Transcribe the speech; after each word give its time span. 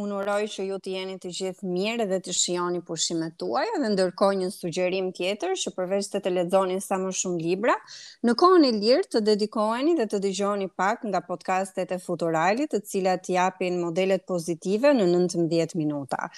Unë 0.00 0.16
uroj 0.22 0.42
që 0.48 0.64
ju 0.64 0.76
të 0.80 0.92
jeni 0.94 1.16
të 1.20 1.30
gjithë 1.36 1.68
mirë 1.68 2.04
dhe 2.08 2.18
të 2.24 2.32
shioni 2.36 2.78
pushimet 2.88 3.34
tuaj, 3.42 3.64
dhe 3.82 3.88
ndërkoj 3.92 4.28
një 4.40 4.48
sugjerim 4.54 5.10
tjetër 5.16 5.52
që 5.60 5.72
përveç 5.76 6.08
të 6.12 6.20
të 6.24 6.32
ledzoni 6.38 6.78
sa 6.80 6.96
më 7.02 7.10
shumë 7.18 7.40
libra, 7.44 7.74
në 8.24 8.34
kohën 8.40 8.64
e 8.68 8.70
lirë 8.78 9.08
të 9.12 9.22
dedikoheni 9.26 9.96
dhe 9.98 10.06
të 10.08 10.20
dëgjoni 10.24 10.70
pak 10.80 11.04
nga 11.10 11.20
podcastet 11.26 11.92
e 11.96 12.00
futuralit 12.06 12.72
të 12.72 12.80
cilat 12.92 13.28
japin 13.34 13.80
modelet 13.82 14.24
pozitive 14.30 14.94
në 14.96 15.10
19 15.10 15.76
minuta. 15.82 16.30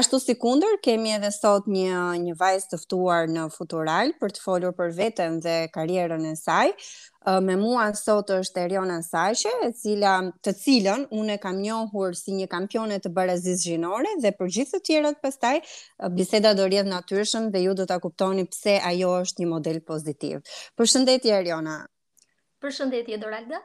Ashtu 0.00 0.22
si 0.24 0.38
kunder, 0.40 0.78
kemi 0.86 1.12
edhe 1.18 1.34
sot 1.34 1.68
një, 1.74 1.90
një 2.24 2.38
vajzë 2.40 2.72
tëftuar 2.74 3.28
në 3.36 3.50
futural 3.58 4.14
për 4.22 4.36
të 4.38 4.44
folur 4.46 4.76
për 4.80 4.96
vetën 5.02 5.40
dhe 5.44 5.58
karierën 5.76 6.30
e 6.32 6.36
saj, 6.46 6.72
me 7.26 7.56
mua 7.56 7.92
sot 7.94 8.30
është 8.32 8.62
Eriona 8.64 9.00
Sajshe, 9.04 9.50
e 9.66 9.72
cila 9.76 10.14
të 10.42 10.54
cilën 10.56 11.04
unë 11.12 11.34
e 11.36 11.38
kam 11.42 11.58
njohur 11.60 12.14
si 12.16 12.32
një 12.32 12.46
kampione 12.48 12.98
të 12.98 13.12
barazisë 13.12 13.66
gjinore 13.70 14.14
dhe 14.22 14.32
për 14.38 14.48
gjithë 14.56 14.76
të 14.76 14.80
tjerët 14.88 15.20
pastaj 15.22 15.58
biseda 16.16 16.54
do 16.54 16.64
rjedh 16.66 16.88
natyrshëm 16.88 17.50
dhe 17.52 17.62
ju 17.66 17.74
do 17.74 17.86
ta 17.86 17.98
kuptoni 18.00 18.46
pse 18.48 18.80
ajo 18.84 19.12
është 19.20 19.42
një 19.44 19.48
model 19.52 19.80
pozitiv. 19.80 20.40
Përshëndetje 20.80 21.34
Eriona. 21.42 21.82
Përshëndetje 22.64 23.18
Doralda 23.20 23.60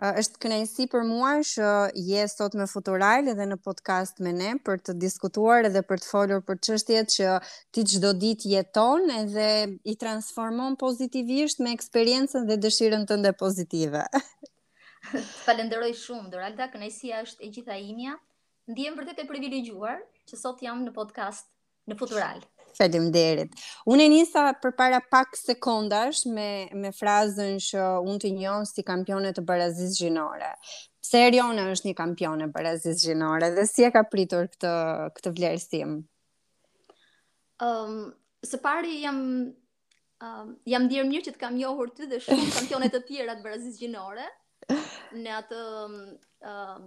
është 0.00 0.38
kënaqësi 0.42 0.84
për 0.92 1.02
mua 1.04 1.30
që 1.44 1.66
je 2.02 2.22
sot 2.32 2.54
me 2.56 2.64
Futural 2.72 3.28
edhe 3.32 3.44
në 3.48 3.58
podcast 3.66 4.22
me 4.24 4.32
ne 4.36 4.52
për 4.68 4.80
të 4.88 4.92
diskutuar 5.02 5.68
edhe 5.68 5.82
për 5.90 6.00
të 6.00 6.08
folur 6.10 6.40
për 6.46 6.56
çështjet 6.68 7.12
që 7.16 7.28
ti 7.76 7.84
çdo 7.92 8.12
ditë 8.22 8.48
jeton 8.54 9.10
edhe 9.16 9.50
i 9.84 9.96
transformon 10.00 10.78
pozitivisht 10.84 11.60
me 11.60 11.74
eksperiencën 11.76 12.48
dhe 12.48 12.56
dëshirën 12.64 13.04
tënde 13.12 13.34
pozitive. 13.44 14.06
Falenderoj 15.44 15.92
shumë 16.06 16.30
Doralda, 16.32 16.70
kënaqësia 16.72 17.20
është 17.26 17.44
e 17.44 17.52
gjitha 17.58 17.76
imja. 17.92 18.16
ndihem 18.70 18.94
vërtet 18.96 19.18
e 19.18 19.26
privilegjuar 19.28 20.00
që 20.30 20.38
sot 20.38 20.60
jam 20.62 20.84
në 20.86 20.94
podcast 20.96 21.50
në 21.90 21.96
Futural. 21.98 22.40
Falem 22.76 23.08
derit. 23.12 23.52
Unë 23.90 24.06
e 24.06 24.10
njësa 24.12 24.42
për 24.62 24.72
para 24.78 24.98
pak 25.12 25.36
sekondash 25.36 26.22
me, 26.32 26.46
me 26.72 26.90
frazën 26.96 27.58
që 27.60 27.82
unë 28.08 28.20
të 28.24 28.30
njënë 28.38 28.68
si 28.70 28.84
kampione 28.86 29.32
të 29.36 29.44
barazis 29.50 29.98
gjinore. 30.00 30.52
Pse 31.02 31.20
Eriona 31.26 31.66
është 31.74 31.90
një 31.90 31.94
kampione 31.98 32.48
barazis 32.54 33.02
gjinore 33.04 33.52
dhe 33.56 33.66
si 33.68 33.84
e 33.84 33.90
ka 33.96 34.02
pritur 34.08 34.48
këtë, 34.54 34.72
këtë 35.18 35.34
vlerësim? 35.36 35.96
Um, 37.66 37.98
së 38.46 38.58
pari 38.64 39.00
jam 39.02 39.20
um, 40.24 40.58
jam 40.74 40.88
dirë 40.90 41.06
mirë 41.10 41.28
që 41.28 41.34
të 41.36 41.42
kam 41.44 41.58
johur 41.60 41.92
ty 41.92 42.08
dhe 42.10 42.22
shumë 42.24 42.48
kampionet 42.58 42.94
të 42.96 43.04
tjera 43.10 43.36
të 43.40 43.48
barazis 43.48 43.80
gjinore 43.82 44.28
në 45.20 45.32
atë 45.42 45.60
um, 45.82 46.86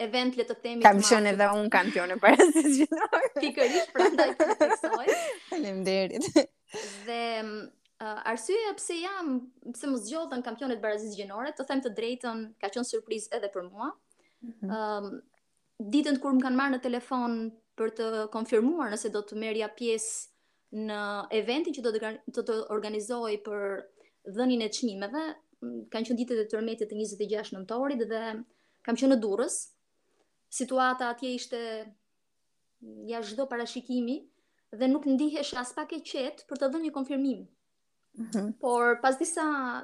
event 0.00 0.34
le 0.38 0.44
të 0.48 0.54
themi 0.64 0.84
kam 0.86 1.00
qenë 1.04 1.32
edhe 1.34 1.46
un 1.56 1.68
kampione 1.72 2.16
para 2.22 2.38
se 2.40 2.86
të 2.88 3.10
për 3.12 3.42
pikërisht 3.44 3.90
prandaj 3.96 4.28
për 4.38 4.74
faleminderit 5.50 6.28
dhe 7.08 7.18
uh, 7.40 8.32
arsyeja 8.32 8.72
pse 8.78 8.96
jam 9.02 9.34
pse 9.74 9.90
më 9.92 10.00
zgjodhën 10.06 10.44
kampionet 10.46 10.80
Barazis 10.82 11.16
gjinore 11.18 11.52
të 11.56 11.66
them 11.68 11.82
të 11.84 11.92
drejtën 11.98 12.46
ka 12.62 12.72
qenë 12.72 12.88
surprizë 12.90 13.34
edhe 13.38 13.52
për 13.56 13.68
mua 13.68 13.90
ëm 13.90 13.92
mhm. 13.92 14.54
mm 14.54 14.70
-hmm. 14.74 15.10
ditën 15.92 16.18
kur 16.20 16.32
më 16.36 16.42
kanë 16.44 16.58
marrë 16.60 16.74
në 16.74 16.78
telefon 16.84 17.32
për 17.78 17.88
të 17.98 18.06
konfirmuar 18.32 18.90
nëse 18.92 19.08
do 19.14 19.20
të 19.24 19.36
merja 19.42 19.68
pjesë 19.78 20.82
në 20.88 20.98
eventin 21.40 21.72
që 21.76 21.80
do 21.84 21.90
të, 21.92 22.42
të 22.48 22.54
organizoj 22.74 23.32
për 23.46 23.60
dhënien 24.36 24.62
e 24.66 24.72
çmimeve 24.76 25.22
kanë 25.92 26.06
qenë 26.06 26.18
ditët 26.20 26.42
e 26.44 26.48
tërmetit 26.52 26.88
të 26.90 26.98
26 27.00 27.54
nëntorit 27.56 28.02
dhe 28.12 28.22
kam 28.84 28.96
qenë 28.96 29.12
në 29.14 29.18
Durrës, 29.22 29.56
situata 30.50 31.06
atje 31.08 31.30
ishte 31.34 31.60
mm, 32.80 33.08
ja 33.08 33.22
shdo 33.22 33.46
parashikimi 33.46 34.16
dhe 34.82 34.88
nuk 34.88 35.06
ndihesh 35.06 35.54
as 35.62 35.72
pak 35.76 35.92
e 35.96 36.00
qetë 36.12 36.46
për 36.50 36.60
të 36.62 36.68
dhënë 36.72 36.86
një 36.88 36.92
konfirmim. 36.98 37.40
Mm 38.18 38.30
-hmm. 38.30 38.52
Por 38.60 39.00
pas 39.02 39.18
disa 39.18 39.42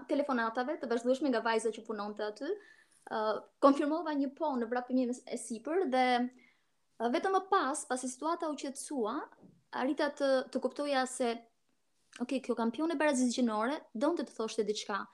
telefonatave 0.08 0.76
të 0.80 0.90
vazhdueshme 0.90 1.28
nga 1.28 1.40
vajza 1.40 1.70
që 1.70 1.86
punon 1.86 2.14
të 2.14 2.26
aty, 2.30 2.50
uh, 2.50 3.34
konfirmova 3.58 4.14
një 4.14 4.34
po 4.34 4.46
në 4.60 4.68
vrapëmi 4.70 5.08
e 5.10 5.36
sipër 5.38 5.86
dhe 5.92 6.04
uh, 6.22 7.10
vetëm 7.12 7.32
më 7.32 7.42
pas, 7.50 7.86
pas 7.88 8.04
e 8.04 8.08
situata 8.08 8.48
u 8.50 8.56
qetsua, 8.56 9.14
arrita 9.70 10.08
të, 10.10 10.30
të 10.52 10.60
kuptoja 10.60 11.06
se 11.06 11.36
ok, 12.20 12.40
kjo 12.44 12.54
kampion 12.54 12.90
e 12.90 12.96
donte 12.98 13.28
gjenore, 13.36 13.76
të 13.94 14.14
të 14.24 14.32
thoshte 14.36 14.64
diçka, 14.64 15.06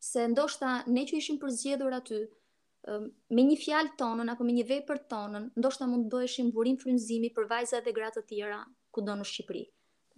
se 0.00 0.28
ndoshta 0.28 0.82
ne 0.86 1.00
që 1.00 1.16
ishim 1.16 1.38
përzgjedhur 1.38 1.92
aty, 1.94 2.28
me 3.34 3.42
një 3.46 3.56
fjalë 3.62 3.92
tonën 4.00 4.32
apo 4.32 4.44
me 4.46 4.54
një 4.56 4.64
vepër 4.72 5.00
tonën, 5.12 5.48
ndoshta 5.60 5.88
mund 5.90 6.08
të 6.08 6.12
bëheshim 6.14 6.52
burim 6.56 6.78
frymëzimi 6.80 7.32
për 7.38 7.48
vajzat 7.52 7.86
dhe 7.88 7.96
gratë 8.00 8.22
të 8.22 8.28
tjera 8.34 8.60
kudo 8.96 9.18
në 9.20 9.26
Shqipëri. 9.30 9.64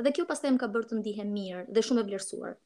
Dhe 0.05 0.13
kjo 0.17 0.27
pastaj 0.31 0.55
më 0.55 0.63
ka 0.63 0.69
bërë 0.75 0.91
të 0.93 0.99
ndihem 1.01 1.33
mirë 1.39 1.65
dhe 1.69 1.83
shumë 1.87 2.03
e 2.05 2.09
vlerësuar. 2.11 2.59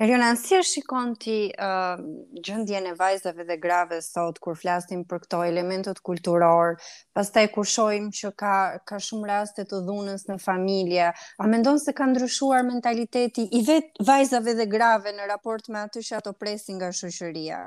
Eriona, 0.00 0.28
si 0.40 0.54
e 0.56 0.62
shikon 0.64 1.10
ti 1.20 1.34
uh, 1.60 2.00
gjendjen 2.46 2.86
e 2.88 2.94
vajzave 2.96 3.44
dhe 3.44 3.58
grave 3.60 3.98
sot 4.02 4.38
kur 4.42 4.56
flasim 4.56 5.02
për 5.10 5.20
këto 5.26 5.42
elemente 5.44 5.92
kulturore, 6.08 6.78
pastaj 7.14 7.44
kur 7.52 7.68
shohim 7.72 8.08
që 8.18 8.30
ka 8.42 8.52
ka 8.88 8.98
shumë 9.08 9.28
raste 9.28 9.66
të 9.68 9.82
dhunës 9.90 10.24
në 10.30 10.38
familje, 10.46 11.10
a 11.12 11.50
mendon 11.52 11.78
se 11.82 11.92
ka 12.00 12.08
ndryshuar 12.14 12.64
mentaliteti 12.72 13.44
i 13.58 13.62
vet 13.68 13.92
vajzave 14.08 14.56
dhe 14.62 14.66
grave 14.76 15.12
në 15.20 15.28
raport 15.34 15.68
me 15.68 15.84
atë 15.84 16.06
që 16.08 16.18
ato 16.22 16.34
presin 16.40 16.80
nga 16.80 16.90
shoqëria? 17.02 17.62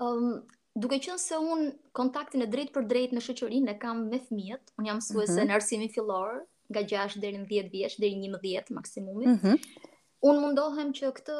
Um, 0.00 0.42
duke 0.74 0.98
qënë 0.98 1.20
se 1.22 1.38
unë 1.38 1.68
kontaktin 1.94 2.42
e 2.42 2.48
drejt 2.50 2.72
për 2.74 2.88
drejt 2.90 3.12
në 3.14 3.22
shëqërin 3.28 3.70
e 3.70 3.76
kam 3.82 4.00
me 4.10 4.18
fëmijët, 4.24 4.72
unë 4.80 4.88
jam 4.90 5.00
suese 5.06 5.32
mm 5.32 5.38
-hmm. 5.38 5.48
në 5.48 5.54
arsimin 5.58 5.92
fillor 5.96 6.40
nga 6.74 6.80
6 6.80 7.20
dherin 7.22 7.44
10 7.50 7.68
vjesh, 7.74 7.98
dherin 8.02 8.22
11 8.28 8.70
maksimumit, 8.78 9.28
mm 9.28 9.38
-hmm. 9.38 9.56
unë 10.30 10.40
mundohem 10.46 10.90
që 10.98 11.12
këtë 11.18 11.36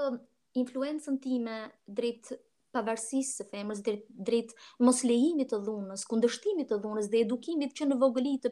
influencën 0.63 1.19
time 1.21 1.57
drejt 1.87 2.33
pavarësisë 2.75 3.33
së 3.41 3.45
femrës, 3.51 3.81
drejt, 3.83 4.05
drejt 4.19 4.55
mos 4.79 5.03
të 5.51 5.59
dhunës, 5.67 6.05
kundështimit 6.05 6.69
të 6.71 6.77
dhunës 6.83 7.09
dhe 7.11 7.19
edukimit 7.25 7.73
që 7.79 7.85
në 7.89 7.97
vogëlit 8.03 8.43
të 8.47 8.51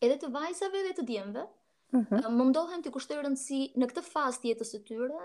edhe 0.00 0.16
të 0.18 0.30
vajzave 0.32 0.80
dhe 0.86 0.92
të 0.94 1.02
djemve, 1.06 1.44
mm 1.92 2.02
-hmm. 2.02 2.30
mundohem 2.30 2.80
të 2.82 2.88
kushtërën 2.94 3.36
si 3.36 3.60
në 3.76 3.84
këtë 3.90 4.02
fast 4.12 4.44
jetës 4.44 4.70
të 4.74 4.80
tyre, 4.88 5.20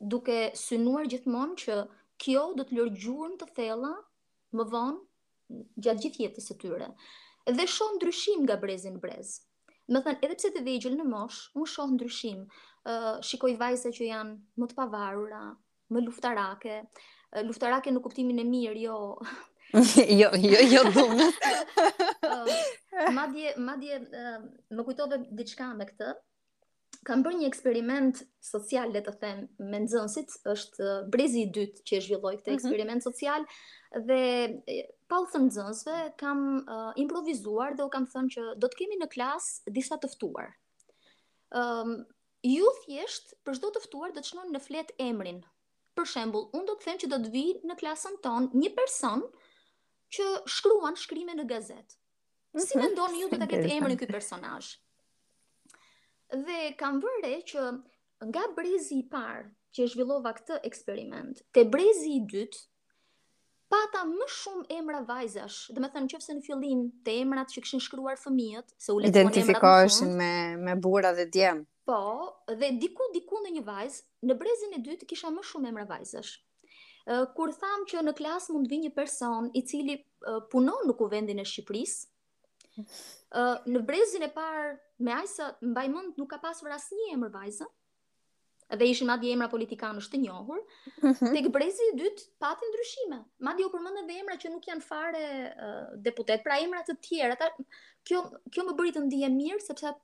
duke 0.00 0.38
synuar 0.54 1.06
gjithmonë 1.06 1.54
që 1.64 1.74
kjo 2.22 2.44
do 2.58 2.64
të 2.68 2.76
lërë 2.80 3.34
të 3.40 3.46
thella 3.56 3.90
më 4.58 4.66
vonë 4.74 5.56
gjatë 5.86 6.04
gjithë 6.04 6.22
jetës 6.24 6.48
së 6.50 6.56
tyre. 6.62 6.88
Dhe 7.56 7.66
shoh 7.68 7.94
ndryshim 7.96 8.44
nga 8.46 8.56
brezi 8.62 8.92
në 8.94 9.00
brez. 9.02 9.32
Më 9.92 10.00
thënë, 10.06 10.20
edhe 10.28 10.36
pse 10.40 10.50
të 10.54 10.62
vegjel 10.68 10.94
në 11.00 11.04
mosh, 11.10 11.40
unë 11.58 11.68
shoh 11.74 11.90
ndryshim. 11.96 12.44
shikoj 13.24 13.54
vajse 13.56 13.90
që 13.96 14.04
janë 14.10 14.60
më 14.60 14.66
të 14.68 14.74
pavarura, 14.76 15.42
më 15.94 16.00
luftarake, 16.06 16.74
luftarake 17.48 17.90
në 17.94 18.00
kuptimin 18.04 18.40
e 18.40 18.44
mirë, 18.44 18.78
jo. 18.84 18.96
jo, 20.20 20.28
jo, 20.36 20.60
jo 20.74 20.82
dhunë. 20.94 21.28
madje, 23.18 23.54
madje, 23.68 24.00
më 24.70 24.86
kujtove 24.88 25.20
diçka 25.40 25.68
me 25.76 25.88
këtë, 25.88 26.12
kam 27.06 27.22
bërë 27.24 27.38
një 27.40 27.48
eksperiment 27.50 28.22
social 28.44 28.92
le 28.94 29.02
të 29.04 29.12
them 29.22 29.42
me 29.72 29.80
nxënësit 29.84 30.34
është 30.54 30.84
uh, 30.84 31.06
brezi 31.14 31.42
i 31.46 31.50
dytë 31.56 31.84
që 31.88 31.96
e 31.98 32.02
zhvilloi 32.06 32.34
këtë 32.38 32.50
mhm. 32.52 32.58
eksperiment 32.58 32.98
mm 32.98 33.00
-hmm. 33.00 33.04
social 33.04 33.46
dhe 34.08 34.88
pa 35.08 35.20
u 35.22 35.26
thënë 35.34 35.48
nxënësve 35.50 35.96
kam 36.22 36.40
uh, 36.62 36.90
improvisuar 37.04 37.76
dhe 37.78 37.86
u 37.86 37.90
kam 37.96 38.06
thënë 38.14 38.32
që 38.34 38.44
do 38.62 38.66
të 38.68 38.76
kemi 38.80 38.98
në 39.02 39.08
klas 39.14 39.44
disa 39.78 39.96
të 40.04 40.10
ftuar. 40.16 40.48
Ëm 41.62 41.92
um, 41.94 41.98
ju 42.54 42.66
thjesht 42.84 43.26
për 43.44 43.54
çdo 43.58 43.68
të 43.74 43.80
ftuar 43.86 44.10
do 44.12 44.20
të 44.20 44.28
shnon 44.30 44.48
në 44.54 44.60
flet 44.66 44.90
emrin. 44.98 45.40
Për 45.96 46.06
shembull, 46.12 46.44
unë 46.56 46.66
do 46.66 46.74
të 46.78 46.84
them 46.84 46.98
që 47.02 47.06
do 47.12 47.18
të 47.24 47.28
vi 47.36 47.44
në 47.68 47.74
klasën 47.80 48.14
tonë 48.26 48.48
një 48.62 48.70
person 48.78 49.20
që 50.14 50.24
shkruan 50.56 50.96
shkrime 50.96 51.34
në 51.36 51.44
gazet. 51.52 51.88
Si 52.66 52.76
mhm. 52.78 52.84
mendoni 52.84 53.20
ju 53.20 53.28
do 53.28 53.36
ta 53.38 53.46
ketë 53.52 53.72
emrin 53.76 53.98
ky 53.98 54.06
personazh? 54.10 54.74
dhe 56.32 56.74
kam 56.78 57.00
vërre 57.02 57.40
që 57.46 57.64
nga 58.30 58.44
brezi 58.56 59.00
i 59.02 59.08
parë 59.10 59.50
që 59.74 59.82
e 59.82 59.90
zhvillova 59.90 60.30
këtë 60.38 60.60
eksperiment, 60.70 61.40
te 61.52 61.64
brezi 61.66 62.12
i 62.16 62.20
dytë 62.30 62.60
pata 63.72 64.04
më 64.06 64.26
shumë 64.38 64.64
emra 64.76 65.00
vajzash. 65.08 65.72
dhe 65.72 65.80
me 65.82 65.88
thënë 65.90 66.06
nëse 66.14 66.32
në 66.38 66.42
fillim 66.46 66.80
te 67.04 67.16
emrat 67.24 67.50
që 67.50 67.60
kishin 67.64 67.80
shkruar 67.82 68.16
fëmijët, 68.22 68.74
se 68.78 68.92
u 68.92 69.00
lexuan 69.02 69.32
emrat 69.34 70.00
më 70.00 70.10
me 70.20 70.32
me 70.66 70.74
burra 70.76 71.10
dhe 71.12 71.26
djem. 71.26 71.66
Po, 71.84 71.98
dhe 72.48 72.68
diku 72.80 73.02
diku 73.14 73.42
në 73.42 73.50
një 73.56 73.64
vajzë, 73.66 74.04
në 74.30 74.34
brezin 74.40 74.76
e 74.78 74.82
dytë 74.86 75.08
kisha 75.10 75.30
më 75.30 75.42
shumë 75.44 75.68
emra 75.68 75.88
vajzash. 75.90 76.34
Kur 77.36 77.50
tham 77.60 77.82
që 77.90 78.00
në 78.06 78.12
klasë 78.16 78.52
mund 78.54 78.70
vi 78.70 78.78
një 78.84 78.94
person 78.96 79.50
i 79.54 79.60
cili 79.68 79.98
punon 80.50 80.86
në 80.88 80.94
kuvendin 80.96 81.42
e 81.42 81.44
Shqipërisë, 81.44 82.06
Uh, 82.76 83.56
në 83.70 83.82
brezin 83.86 84.24
e 84.26 84.30
parë, 84.34 84.74
me 85.06 85.12
ajsa, 85.20 85.50
mbaj 85.62 85.86
mund 85.92 86.16
nuk 86.20 86.28
ka 86.34 86.40
pasur 86.42 86.72
asnjë 86.74 86.98
një 87.02 87.14
emër 87.16 87.30
vajzë, 87.34 87.68
dhe 88.80 88.86
ishin 88.90 89.08
madje 89.10 89.30
emra 89.34 89.46
politikanësh 89.52 90.08
të 90.12 90.20
njohur. 90.24 90.60
Mhm. 91.02 91.30
Tek 91.36 91.48
brezi 91.54 91.86
i 91.92 91.96
dytë 92.00 92.24
pati 92.44 92.66
ndryshime. 92.72 93.20
Madje 93.48 93.66
u 93.68 93.72
përmendën 93.74 94.02
edhe 94.04 94.16
emra 94.24 94.38
që 94.44 94.50
nuk 94.54 94.66
janë 94.70 94.86
fare 94.88 95.22
uh, 95.24 95.94
deputet, 96.08 96.42
pra 96.46 96.58
emra 96.64 96.82
të 96.88 96.96
tjerë. 97.06 97.36
Ata 97.36 97.50
kjo 98.10 98.22
kjo 98.56 98.66
më 98.70 98.76
bëri 98.80 98.94
të 98.98 99.04
ndihem 99.06 99.36
mirë 99.42 99.62
sepse 99.68 99.94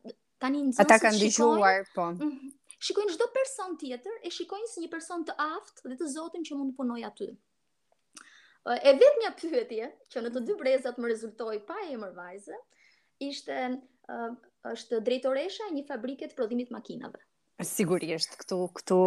tani 0.40 0.62
nxënësit 0.68 0.84
ata 0.86 0.98
kanë 1.06 1.22
dëgjuar, 1.24 1.84
po. 1.96 2.08
Mhm. 2.16 2.56
Shikojnë 2.80 3.12
çdo 3.16 3.26
person 3.34 3.74
tjetër 3.82 4.20
e 4.24 4.30
shikojnë 4.32 4.70
si 4.74 4.82
një 4.86 4.90
person 4.92 5.24
të 5.28 5.34
aftë 5.48 5.90
dhe 5.90 5.96
të 6.04 6.12
zotën 6.14 6.44
që 6.50 6.56
mund 6.60 6.72
të 6.74 6.78
punojë 6.82 7.08
aty 7.10 7.26
e 8.68 8.92
vetë 8.92 9.20
një 9.22 9.30
pyetje 9.40 9.86
që 10.12 10.22
në 10.24 10.30
të 10.34 10.42
dy 10.50 10.56
brezat 10.60 10.98
më 11.00 11.08
rezultoi 11.10 11.60
pa 11.64 11.78
e 11.88 11.94
mërë 11.96 12.56
ishte 13.24 13.56
është 14.72 15.00
drejtoresha 15.06 15.70
e 15.70 15.74
një 15.78 15.86
fabrike 15.88 16.28
të 16.28 16.36
prodhimit 16.36 16.72
makinave. 16.74 17.20
Sigurisht, 17.64 18.36
këtu, 18.40 18.58
këtu 18.78 18.98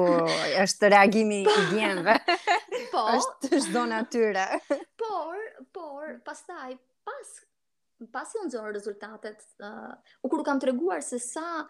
është 0.62 0.90
reagimi 0.94 1.40
i 1.44 1.48
po. 1.48 1.62
gjenve. 1.74 2.16
Po, 2.94 3.02
është 3.18 3.58
shdo 3.64 3.82
natyre. 3.90 4.44
Por, 5.02 5.38
por, 5.74 6.12
pas 6.26 6.38
taj, 6.46 6.76
pas, 7.04 7.30
pas 8.14 8.34
në 8.36 8.44
unëzorë 8.46 8.74
rezultatet, 8.76 9.42
uh, 9.66 9.96
u 10.26 10.42
kam 10.48 10.62
të 10.62 10.70
reguar 10.70 11.02
se 11.04 11.18
sa 11.20 11.66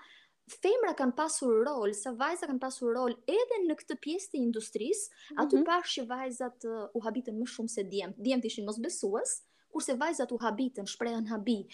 femra 0.52 0.92
kanë 0.98 1.16
pasur 1.16 1.62
rol, 1.66 1.94
sa 1.96 2.12
vajza 2.16 2.48
kanë 2.50 2.60
pasur 2.60 2.92
rol 2.98 3.14
edhe 3.32 3.60
në 3.64 3.78
këtë 3.80 3.98
pjesë 4.04 4.30
të 4.34 4.38
industrisë, 4.46 5.08
mm 5.10 5.36
-hmm. 5.36 5.44
aty 5.44 5.56
mhm. 5.60 5.66
pash 5.70 5.94
që 6.00 6.06
vajzat 6.10 6.66
uh, 6.66 6.88
u 6.94 7.00
habitën 7.06 7.36
më 7.40 7.48
shumë 7.54 7.70
se 7.72 7.84
djemt. 7.84 8.18
Djemt 8.18 8.46
ishin 8.46 8.66
mos 8.66 8.80
besues, 8.80 9.30
kurse 9.72 9.94
vajzat 9.96 10.32
u 10.32 10.38
habitën, 10.38 10.86
shprehën 10.88 11.28
habi. 11.28 11.68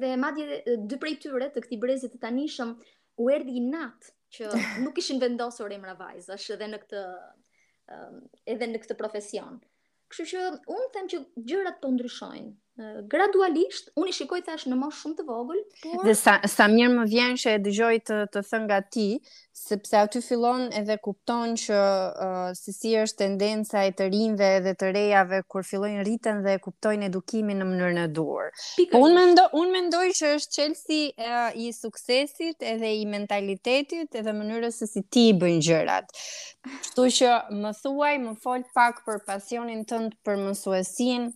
Dhe 0.00 0.16
madje 0.16 0.62
dy 0.66 0.96
prej 0.98 1.16
tyre 1.20 1.48
të 1.54 1.60
këtij 1.64 1.78
brezit 1.80 2.12
të 2.14 2.18
tanishëm 2.20 2.76
u 3.18 3.30
erdhi 3.30 3.56
i 3.56 3.60
nat 3.60 4.10
që 4.30 4.42
nuk 4.84 4.94
kishin 4.94 5.20
vendosur 5.20 5.72
emra 5.72 5.94
vajzash 5.94 6.50
edhe 6.50 6.64
në 6.66 6.78
këtë 6.82 7.04
um, 7.94 8.28
edhe 8.46 8.66
në 8.66 8.78
këtë 8.78 8.98
profesion. 8.98 9.60
Kështu 10.10 10.24
që 10.30 10.42
un 10.74 10.84
them 10.92 11.06
që 11.12 11.24
gjërat 11.36 11.80
po 11.82 11.88
ndryshojnë 11.92 12.52
gradualisht 13.10 13.90
unë 13.98 14.12
i 14.12 14.14
shikoj 14.14 14.42
tash 14.46 14.68
në 14.70 14.76
moshë 14.78 14.98
shumë 15.00 15.16
të 15.20 15.24
vogël 15.28 15.60
por... 15.82 16.04
dhe 16.06 16.14
sa 16.18 16.34
sa 16.52 16.68
mirë 16.70 16.92
më 16.94 17.04
vjen 17.10 17.34
që 17.42 17.52
e 17.56 17.60
dëgjoj 17.64 17.94
të 18.10 18.18
të 18.34 18.42
thën 18.50 18.66
nga 18.68 18.78
ti 18.94 19.06
sepse 19.58 19.96
aty 19.98 20.20
fillon 20.22 20.68
edhe 20.78 20.94
kupton 21.02 21.56
që 21.58 21.78
uh, 21.78 22.52
si 22.58 22.92
është 23.00 23.18
tendenca 23.24 23.82
e 23.82 23.90
të 23.98 24.06
rinjve 24.12 24.50
dhe 24.66 24.74
të 24.78 24.90
rejave 24.94 25.40
kur 25.50 25.66
fillojnë 25.66 26.04
rriten 26.06 26.44
dhe 26.44 26.54
kuptojnë 26.62 27.08
edukimin 27.10 27.58
në 27.58 27.66
mënyrë 27.72 27.96
të 28.04 28.12
duhur. 28.20 28.52
unë 28.86 29.14
mendoj 29.18 29.48
unë 29.62 29.74
mendoj 29.78 30.04
që 30.20 30.30
është 30.36 30.58
çelësi 30.58 31.00
uh, 31.16 31.50
i 31.66 31.72
suksesit 31.74 32.62
edhe 32.74 32.92
i 33.00 33.02
mentalitetit 33.10 34.14
edhe 34.22 34.32
mënyrës 34.38 34.78
se 34.78 34.86
si 34.92 35.02
ti 35.02 35.32
bën 35.34 35.58
gjërat. 35.60 36.14
Kështu 36.68 37.08
që 37.18 37.34
më 37.62 37.74
thuaj, 37.82 38.14
më 38.26 38.36
fol 38.42 38.62
pak 38.76 39.02
për 39.08 39.18
pasionin 39.26 39.82
tënd 39.88 40.14
për 40.24 40.38
mësuesin. 40.46 41.26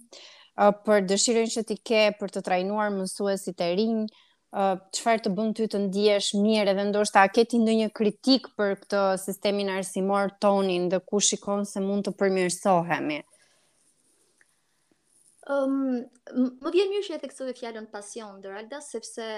Uh, 0.52 0.68
për 0.84 1.06
dëshirën 1.08 1.46
që 1.48 1.62
ti 1.64 1.78
ke 1.80 2.00
për 2.18 2.32
të 2.34 2.42
trajnuar 2.44 2.90
mësuesit 2.92 3.62
e 3.64 3.68
rinj, 3.78 4.00
uh, 4.52 4.74
çfarë 4.98 5.22
të 5.24 5.30
bën 5.38 5.54
ty 5.56 5.68
të 5.72 5.78
ndihesh 5.86 6.34
mirë 6.44 6.74
edhe 6.74 6.84
ndoshta 6.90 7.22
a 7.24 7.30
ke 7.32 7.46
ti 7.48 7.60
ndonjë 7.62 7.86
kritik 7.96 8.50
për 8.60 8.74
këtë 8.82 9.04
sistemin 9.22 9.70
arsimor 9.72 10.34
tonin 10.44 10.90
dhe 10.92 11.00
ku 11.08 11.22
shikon 11.28 11.64
se 11.70 11.80
mund 11.86 12.04
të 12.04 12.12
përmirësohemi? 12.20 13.18
Ëm, 15.56 15.78
um, 15.88 16.50
më 16.60 16.74
vjen 16.76 16.92
mirë 16.92 17.06
që 17.08 17.16
e 17.16 17.22
theksove 17.24 17.56
fjalën 17.58 17.88
pasion, 17.96 18.36
Doralda, 18.44 18.82
sepse 18.90 19.30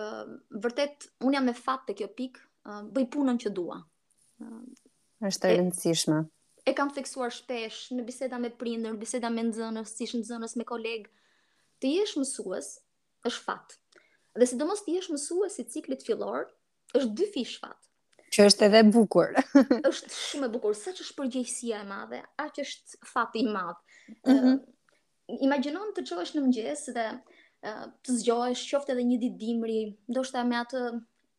um, 0.00 0.32
vërtet 0.64 1.10
un 1.28 1.36
jam 1.36 1.44
me 1.44 1.52
fat 1.60 1.84
te 1.84 1.92
kjo 2.00 2.08
pikë, 2.18 2.40
um, 2.72 2.88
bëj 2.96 3.10
punën 3.14 3.42
që 3.44 3.52
dua. 3.60 3.82
Um, 4.40 4.64
është 5.30 5.50
e 5.52 5.58
rëndësishme 5.60 6.24
e 6.66 6.72
kam 6.76 6.90
theksuar 6.92 7.30
shpesh 7.34 7.78
në 7.92 8.04
biseda 8.06 8.38
me 8.40 8.50
prindër, 8.60 8.94
biseda 9.00 9.30
me 9.30 9.42
nxënës, 9.50 9.90
si 9.98 10.06
shën 10.08 10.22
nxënës 10.24 10.54
me 10.60 10.66
koleg, 10.68 11.06
të 11.82 11.90
jesh 11.98 12.14
mësues 12.20 12.70
është 13.28 13.44
fat. 13.44 13.74
Dhe 14.34 14.48
sidomos 14.48 14.80
të 14.86 14.94
jesh 14.96 15.10
mësues 15.12 15.58
si 15.60 15.66
ciklit 15.76 16.04
fillor 16.06 16.46
është 16.96 17.10
dy 17.20 17.28
fish 17.34 17.58
fat. 17.62 17.78
Që 18.34 18.46
është 18.50 18.66
edhe 18.68 18.80
bukur. 18.96 19.36
është 19.92 20.14
shumë 20.16 20.48
e 20.48 20.54
bukur 20.56 20.74
saç 20.78 21.02
është 21.04 21.18
përgjegjësia 21.20 21.82
e 21.84 21.88
madhe, 21.90 22.22
aq 22.42 22.62
është 22.64 23.02
fati 23.12 23.44
i 23.44 23.52
madh. 23.54 23.84
Mhm. 24.24 24.32
Ëh, 24.32 24.40
uh 24.40 24.48
uh, 24.48 25.40
imagjino 25.46 25.84
të 25.96 26.06
çohesh 26.08 26.34
në 26.36 26.46
mëngjes 26.46 26.88
dhe 26.96 27.04
uh, 27.12 27.84
të 28.04 28.18
zgjohesh 28.22 28.64
qoftë 28.72 28.94
edhe 28.96 29.04
një 29.12 29.20
ditë 29.26 29.38
dimri, 29.44 29.80
ndoshta 30.12 30.42
me 30.48 30.58
atë 30.64 30.82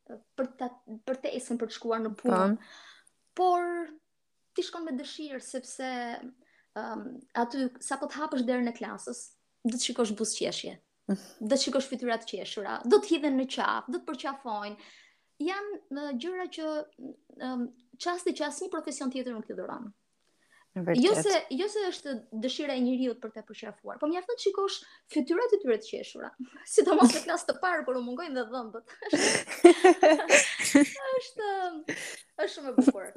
për 0.06 0.54
për 0.54 1.16
të 1.18 1.38
për 1.50 1.66
të 1.66 1.74
shkuar 1.80 2.02
në 2.06 2.14
punë. 2.22 2.50
Por 3.36 3.64
ti 4.56 4.64
shkon 4.64 4.86
me 4.88 4.92
dëshirë 5.00 5.42
sepse 5.44 5.88
um, 6.80 7.02
aty 7.42 7.66
sa 7.84 7.98
po 8.00 8.08
të 8.10 8.22
hapësh 8.22 8.46
derën 8.48 8.72
e 8.72 8.76
klasës, 8.78 9.22
do 9.68 9.76
të 9.78 9.90
shikosh 9.92 10.16
buzqeshje. 10.24 10.80
Do 11.46 11.52
të 11.54 11.58
shikosh 11.62 11.86
fytyra 11.86 12.16
të 12.18 12.26
qeshura, 12.32 12.76
do 12.90 12.98
të 12.98 13.12
hidhen 13.12 13.36
në 13.38 13.44
qafë, 13.54 13.92
do 13.94 14.00
të 14.02 14.08
përqafojnë. 14.08 14.86
Janë 15.46 15.76
uh, 16.02 16.16
gjëra 16.24 16.46
që 16.56 16.72
um, 17.50 17.62
çasti 18.06 18.34
që 18.40 18.48
asnjë 18.48 18.72
profesion 18.74 19.14
tjetër 19.14 19.36
nuk 19.38 19.52
i 19.54 19.58
dhuron. 19.60 19.86
Jo 20.76 21.16
se 21.16 21.32
jo 21.56 21.68
se 21.72 21.82
është 21.90 22.14
dëshira 22.46 22.74
e 22.76 22.82
njeriu 22.84 23.14
për 23.24 23.30
të 23.32 23.42
përqafuar, 23.50 24.00
po 24.02 24.08
mjafton 24.12 24.36
të 24.40 24.44
shikosh 24.44 24.80
fytyrat 25.14 25.54
e 25.56 25.60
tyre 25.62 25.78
të 25.80 25.88
qeshura. 25.92 26.32
Sidomos 26.72 27.14
në 27.16 27.22
klasë 27.24 27.48
të 27.50 27.56
parë 27.62 27.86
kur 27.88 28.00
u 28.00 28.02
mungojnë 28.04 28.36
dhe 28.36 28.44
dhëmbët. 28.50 28.96
është 31.22 31.52
është 31.94 32.50
shumë 32.58 32.74
e 32.74 32.76
bukur. 32.82 33.08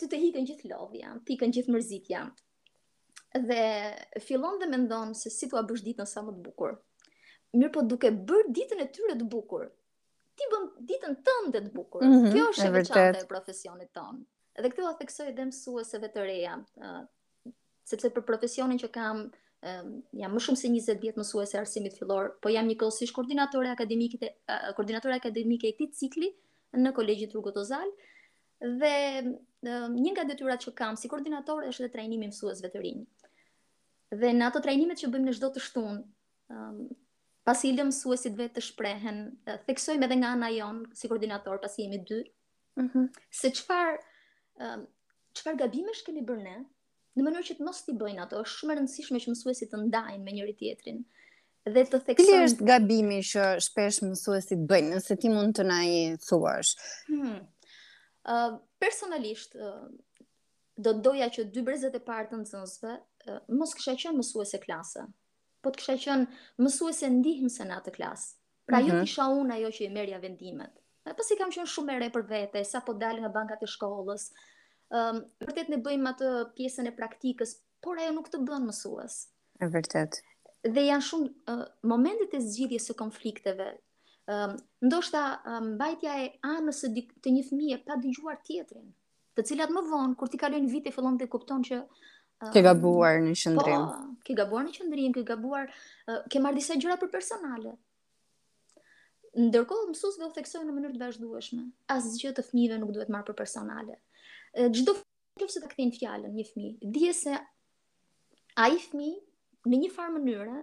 Ty 0.00 0.08
të 0.10 0.20
hiqen 0.24 0.48
gjithë 0.50 0.72
lodhja, 0.72 1.14
të 1.28 1.36
ikën 1.36 1.54
gjithë 1.58 1.76
mërzitja. 1.76 2.24
Dhe 3.46 3.62
fillon 4.26 4.58
dhe 4.64 4.72
mendon 4.74 5.14
se 5.22 5.30
si 5.36 5.52
tua 5.54 5.62
bësh 5.70 5.86
ditën 5.86 6.10
sa 6.14 6.26
më 6.26 6.34
të 6.34 6.42
bukur. 6.48 6.74
Mirë 7.60 7.72
po 7.78 7.86
duke 7.94 8.10
bër 8.32 8.50
ditën 8.58 8.82
e 8.82 8.90
tyre 8.98 9.14
të 9.22 9.30
bukur. 9.36 9.70
Ti 10.34 10.50
bën 10.50 10.66
ditën 10.90 11.14
tënde 11.30 11.62
të 11.68 11.72
bukur. 11.78 12.02
Mm 12.02 12.18
-hmm, 12.18 12.30
Kjo 12.34 12.50
është 12.50 12.66
e 12.72 12.76
veçantë 12.80 13.22
e 13.22 13.28
profesionit 13.34 13.94
ton. 13.94 14.24
Edhe 14.60 14.68
këtu 14.72 14.84
a 14.88 14.92
theksoj 14.98 15.30
dhe 15.36 15.44
mësueseve 15.48 16.08
të 16.14 16.24
reja, 16.28 16.54
ë 16.76 16.88
uh, 16.88 17.52
sepse 17.92 18.10
për 18.16 18.24
profesionin 18.30 18.80
që 18.82 18.90
kam 18.96 19.22
ë 19.62 19.72
um, 19.80 19.94
jam 20.20 20.32
më 20.36 20.42
shumë 20.46 20.60
se 20.62 20.70
20 20.74 21.00
vjet 21.04 21.20
mësuese 21.20 21.58
arsimit 21.60 21.96
fillor, 22.00 22.32
po 22.44 22.52
jam 22.52 22.68
një 22.68 22.76
koordinator 23.16 23.62
koordinatore 23.72 23.72
akademike 23.74 24.18
të 24.24 24.30
uh, 24.52 24.66
koordinatore 24.78 25.16
akademike 25.20 25.70
e 25.70 25.76
këtij 25.78 25.90
cikli 26.02 26.30
në 26.82 26.92
Kolegjin 26.98 27.32
Turgut 27.32 27.56
Ozal 27.60 27.88
dhe 28.80 28.90
një 29.68 30.12
nga 30.14 30.24
detyrat 30.28 30.62
që 30.64 30.72
kam 30.78 30.98
si 31.00 31.08
koordinator 31.10 31.64
është 31.70 31.84
edhe 31.86 31.92
trajnimi 31.96 32.28
mësuesve 32.28 32.68
të 32.72 32.82
rinj. 32.84 33.00
Dhe 34.22 34.30
në 34.36 34.46
ato 34.50 34.60
trajnimet 34.62 35.00
që 35.02 35.10
bëjmë 35.12 35.28
në 35.30 35.34
çdo 35.38 35.50
të 35.56 35.62
shtunë, 35.64 35.96
ë 36.54 36.58
um, 36.68 36.78
pasi 37.48 37.72
i 37.72 37.76
lëm 37.76 37.88
mësuesit 37.90 38.36
vetë 38.38 38.60
të 38.60 38.64
shprehen, 38.68 39.18
uh, 39.50 39.58
theksojmë 39.66 40.06
edhe 40.06 40.20
nga 40.22 40.30
ana 40.36 40.52
jon 40.54 40.82
si 41.00 41.10
koordinator 41.10 41.58
pasi 41.64 41.88
jemi 41.88 42.02
dy. 42.12 42.20
Mhm. 42.84 43.02
Mm 43.08 43.28
se 43.42 43.48
çfarë 43.58 43.98
Ehm, 44.60 44.84
çfarë 45.36 45.58
gabimesh 45.64 46.02
kemi 46.06 46.22
bërë 46.28 46.42
ne 46.44 46.56
në 47.18 47.22
mënyrë 47.26 47.46
që 47.50 47.54
të 47.58 47.64
mos 47.68 47.78
ti 47.84 47.92
bëjnë 48.02 48.22
ato, 48.24 48.40
është 48.44 48.58
shumë 48.58 48.72
e 48.72 48.76
rëndësishme 48.78 49.20
që 49.24 49.32
mësuesit 49.32 49.70
të 49.72 49.80
ndajnë 49.86 50.22
me 50.26 50.34
njëri 50.36 50.54
tjetrin 50.60 50.98
dhe 51.74 51.84
të 51.88 52.00
theksojnë. 52.06 52.28
Cili 52.28 52.44
është 52.48 52.68
gabimi 52.70 53.18
që 53.30 53.46
shpesh 53.66 53.98
mësuesit 54.06 54.62
bëjnë, 54.70 54.90
nëse 54.98 55.16
ti 55.22 55.30
mund 55.32 55.56
të 55.58 55.66
na 55.68 55.78
i 55.88 55.98
thuash? 56.24 56.72
Hmm. 57.10 57.42
Uh, 58.32 58.56
personalisht 58.80 59.56
uh, 59.58 59.84
do 60.80 60.94
doja 61.08 61.28
që 61.36 61.46
dy 61.56 61.64
brezet 61.68 61.98
e 62.00 62.02
parë 62.08 62.30
të 62.32 62.42
nxënësve 62.44 62.94
uh, 62.96 63.40
mos 63.60 63.76
kisha 63.78 63.96
qenë 64.04 64.16
mësuese 64.20 64.60
klase, 64.64 65.04
po 65.62 65.72
të 65.76 65.82
kisha 65.84 65.98
qenë 66.06 66.64
mësuese 66.64 67.12
ndihmëse 67.18 67.68
në 67.68 67.80
atë 67.82 67.96
klasë. 67.98 68.32
Pra 68.70 68.78
jo 68.78 68.86
mm 68.86 68.90
-hmm. 68.90 69.02
ju 69.02 69.04
kisha 69.10 69.24
unë 69.42 69.54
ajo 69.60 69.68
që 69.78 69.84
i 69.88 69.92
merja 69.98 70.18
vendimet. 70.22 70.81
Pas 71.02 71.30
i 71.34 71.38
kam 71.38 71.50
qenë 71.50 71.68
shumë 71.70 71.94
e 71.96 72.00
re 72.00 72.08
për 72.14 72.24
vete, 72.30 72.60
sa 72.68 72.80
po 72.88 72.94
dalë 73.02 73.24
nga 73.24 73.30
bankat 73.36 73.64
e 73.66 73.68
shkollës. 73.72 74.26
Um, 74.98 75.18
vërtet 75.42 75.72
ne 75.72 75.80
bëjmë 75.82 76.10
atë 76.12 76.28
pjesën 76.58 76.86
e 76.86 76.92
praktikës, 76.98 77.56
por 77.82 77.98
ajo 77.98 78.12
nuk 78.18 78.28
të 78.30 78.40
bën 78.46 78.68
mësues. 78.68 79.16
E 79.66 79.70
vërtet. 79.74 80.20
Dhe 80.76 80.84
janë 80.86 81.06
shumë 81.08 81.32
uh, 81.54 81.64
momentet 81.92 82.36
e 82.38 82.42
zgjidhjes 82.44 82.86
së 82.90 82.96
konflikteve. 83.00 83.66
Um, 84.30 84.54
ndoshta 84.86 85.22
mbajtja 85.66 86.12
um, 86.14 86.24
e 86.24 86.50
anës 86.54 86.84
së 86.84 86.92
të 87.02 87.34
një 87.34 87.42
fëmije 87.50 87.80
pa 87.88 87.96
dëgjuar 88.04 88.38
tjetrin, 88.46 88.86
të 89.36 89.44
cilat 89.50 89.72
më 89.74 89.82
vonë 89.90 90.16
kur 90.20 90.30
ti 90.30 90.38
kalojnë 90.38 90.70
vite 90.76 90.92
fillon 90.94 91.16
të 91.18 91.26
kupton 91.34 91.64
që 91.66 91.80
ke 92.54 92.62
gabuar 92.66 93.18
në 93.22 93.34
qendrim. 93.42 93.88
Po, 93.88 94.12
ke 94.26 94.36
gabuar 94.38 94.68
në 94.68 94.76
qendrim, 94.76 95.10
ke 95.18 95.22
gabuar, 95.32 95.66
ke 96.32 96.40
marrë 96.42 96.58
disa 96.62 96.78
gjëra 96.82 96.94
për 97.02 97.10
personale 97.16 97.74
ndërkohë 99.36 99.86
mësuesve 99.92 100.26
u 100.26 100.32
theksojnë 100.36 100.68
në 100.68 100.72
mënyrë 100.76 100.94
të 100.96 101.00
vazhdueshme. 101.00 101.62
Asgjë 101.94 102.32
të 102.36 102.42
fëmijëve 102.48 102.78
nuk 102.82 102.90
duhet 102.96 103.12
marrë 103.14 103.28
për 103.30 103.36
personale. 103.38 103.96
Çdo 104.58 104.94
nëse 105.40 105.62
ta 105.64 105.70
kthejnë 105.72 105.96
fjalën 105.96 106.34
një 106.36 106.44
fëmijë, 106.50 106.90
dije 106.92 107.14
se 107.20 107.38
ai 108.60 108.76
fëmijë 108.90 109.70
në 109.72 109.80
një 109.84 109.90
farë 109.94 110.14
mënyre 110.18 110.58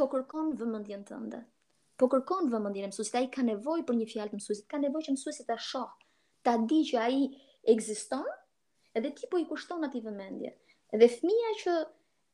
po 0.00 0.08
kërkon 0.14 0.54
vëmendjen 0.60 1.04
tënde. 1.08 1.42
Po 1.96 2.08
kërkon 2.12 2.48
vëmendjen 2.52 2.88
e 2.88 2.92
mësuesit, 2.92 3.18
ai 3.20 3.28
ka 3.32 3.44
nevojë 3.44 3.84
për 3.88 3.98
një 3.98 4.08
fjalë 4.10 4.32
të 4.34 4.38
mësuesit, 4.40 4.66
ka 4.72 4.80
nevojë 4.80 5.08
që 5.08 5.14
mësuesi 5.16 5.44
ta 5.48 5.56
shoh, 5.66 5.92
ta 6.44 6.56
di 6.68 6.82
që 6.88 6.98
ai 7.04 7.20
ekziston, 7.72 8.24
edhe 8.96 9.12
ti 9.16 9.28
po 9.32 9.40
i 9.40 9.44
kushton 9.48 9.84
atij 9.88 10.04
vëmendje. 10.08 10.54
Edhe 10.96 11.08
fëmia 11.18 11.54
që 11.62 11.76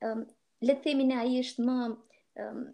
um, 0.09 0.25
le 0.67 0.75
të 0.79 0.83
themi 0.89 1.07
ne 1.13 1.19
ai 1.23 1.39
është 1.45 1.67
më 1.69 1.77
um, 2.43 2.67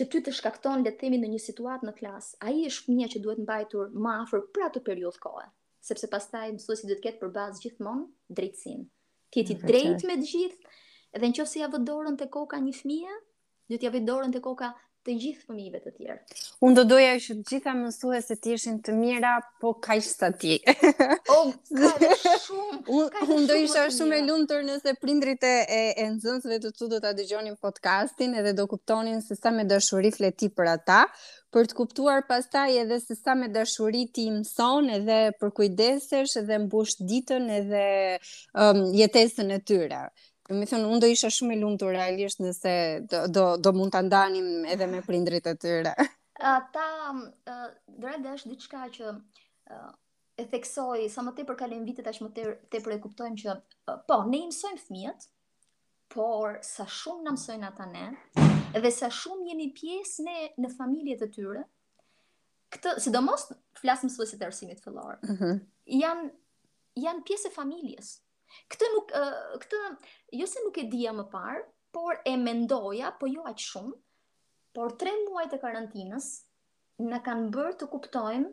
që 0.00 0.06
ty 0.12 0.18
të 0.24 0.32
shkakton 0.32 0.80
le 0.80 0.88
të 0.94 1.00
themi 1.04 1.16
në 1.20 1.28
një 1.30 1.38
situatë 1.46 1.86
në 1.86 1.92
klas, 1.98 2.28
ai 2.48 2.54
është 2.68 2.86
fëmia 2.86 3.08
që 3.12 3.20
duhet 3.24 3.40
mbajtur 3.44 3.90
më 4.04 4.12
afër 4.22 4.44
për 4.56 4.62
atë 4.66 4.80
periudhë 4.86 5.20
kohe, 5.24 5.42
sepse 5.88 6.08
pastaj 6.14 6.44
mësuesi 6.54 6.86
duhet 6.88 7.02
të 7.02 7.06
ketë 7.06 7.20
për 7.24 7.32
bazë 7.34 7.64
gjithmonë 7.64 8.36
drejtsinë. 8.38 8.86
Ti 9.34 9.44
je 9.50 9.56
i 9.56 9.92
me 10.08 10.16
të 10.22 10.28
gjithë, 10.30 10.72
dhe 11.20 11.30
nëse 11.34 11.60
ia 11.60 11.68
vë 11.74 11.82
dorën 11.90 12.16
te 12.22 12.30
koka 12.38 12.62
një 12.64 12.72
fëmie, 12.80 13.18
duhet 13.70 13.84
ia 13.88 13.92
vë 13.98 14.02
dorën 14.08 14.32
te 14.32 14.40
koka 14.48 14.72
të 15.06 15.14
gjithë 15.20 15.44
fëmijëve 15.48 15.78
të 15.84 15.90
tjerë. 15.96 16.46
Unë 16.66 16.74
do 16.76 16.82
doja 16.90 17.14
që 17.24 17.36
të 17.38 17.48
gjitha 17.54 17.72
mësuesit 17.78 18.40
të 18.44 18.50
ishin 18.56 18.78
të 18.84 18.92
mira, 18.98 19.30
po 19.62 19.72
kaq 19.86 20.02
sa 20.04 20.28
ti. 20.42 20.56
o, 20.60 21.38
ka 21.70 22.34
shumë. 22.44 23.08
Ka 23.14 23.24
unë 23.36 23.48
do 23.48 23.56
isha 23.62 23.86
shumë 23.96 24.18
e 24.18 24.26
lumtur 24.28 24.62
nëse 24.66 24.94
prindrit 25.00 25.46
e 25.48 25.54
e, 25.78 26.06
nxënësve 26.12 26.60
të 26.66 26.74
tu 26.78 26.90
do 26.92 27.00
ta 27.00 27.14
dëgjonin 27.16 27.56
podcastin 27.64 28.36
edhe 28.42 28.52
do 28.60 28.66
kuptonin 28.74 29.22
se 29.24 29.38
sa 29.40 29.50
me 29.56 29.64
dashuri 29.64 30.12
fleti 30.16 30.50
për 30.58 30.72
ata, 30.76 31.02
për 31.50 31.70
të 31.72 31.80
kuptuar 31.80 32.26
pastaj 32.28 32.76
edhe 32.84 33.00
se 33.02 33.16
sa 33.18 33.34
me 33.34 33.48
dashuri 33.48 34.04
ti 34.14 34.28
mëson 34.30 34.92
edhe 35.00 35.20
për 35.40 35.54
kujdesesh 35.56 36.36
edhe 36.44 36.60
mbush 36.68 37.00
ditën 37.10 37.48
edhe 37.62 37.84
um, 38.54 38.84
jetesën 39.00 39.56
e 39.56 39.64
tyre 39.68 40.04
më 40.54 40.66
thënë, 40.70 40.86
unë 40.90 41.00
do 41.02 41.08
isha 41.14 41.28
shumë 41.32 41.54
e 41.54 41.58
lumtur 41.60 41.92
realisht 41.94 42.40
nëse 42.42 42.72
do 43.10 43.20
do, 43.30 43.44
do 43.62 43.72
mund 43.76 43.92
ta 43.94 44.00
ndanim 44.02 44.66
edhe 44.66 44.86
me 44.90 45.00
prindrit 45.06 45.46
e 45.46 45.54
tyre. 45.54 45.92
Ata 46.40 46.88
drejt 48.00 48.26
është 48.34 48.50
diçka 48.52 48.80
që 48.96 49.12
e 50.40 50.46
theksoj 50.50 51.04
sa 51.12 51.22
më 51.24 51.34
tepër 51.38 51.58
kalojnë 51.60 51.86
vitet 51.86 52.06
aq 52.10 52.22
më 52.24 52.30
tepër 52.72 52.96
e 52.96 53.02
kuptojmë 53.04 53.40
që 53.42 53.56
po, 54.08 54.16
ne 54.26 54.40
i 54.42 54.48
mësojmë 54.48 54.82
fëmijët, 54.86 55.28
por 56.10 56.58
sa 56.66 56.86
shumë 56.90 57.26
na 57.28 57.34
mësojnë 57.36 57.68
ata 57.68 57.86
ne 57.92 58.06
edhe 58.78 58.90
sa 58.94 59.10
shumë 59.12 59.50
jemi 59.52 59.68
pjesë 59.76 60.24
ne 60.26 60.38
në 60.64 60.70
familjet 60.74 61.22
e 61.26 61.28
tyre, 61.36 61.62
këtë, 62.74 62.96
sidomos 63.04 63.48
flas 63.78 64.02
mësuesit 64.06 64.42
e 64.42 64.46
arsimit 64.48 64.82
fillor. 64.82 65.18
Ëh. 65.18 65.30
Mm 65.30 65.36
-hmm. 65.36 65.62
Jan 66.02 66.28
janë 67.00 67.22
pjesë 67.26 67.48
e 67.48 67.54
familjes. 67.54 68.10
Këtë 68.70 68.88
nuk 68.94 69.12
uh, 69.14 69.56
këtë 69.64 69.80
jo 70.40 70.48
se 70.50 70.62
nuk 70.64 70.78
e 70.82 70.86
dija 70.92 71.14
më 71.16 71.24
parë, 71.34 71.62
por 71.94 72.20
e 72.30 72.36
mendoja, 72.46 73.12
po 73.20 73.30
jo 73.30 73.46
aq 73.50 73.62
shumë. 73.68 73.94
Por 74.78 74.94
3 74.98 75.14
muaj 75.28 75.48
të 75.52 75.58
karantinës 75.62 76.26
na 77.10 77.18
kanë 77.26 77.48
bërë 77.56 77.78
të 77.80 77.86
kuptojmë 77.94 78.50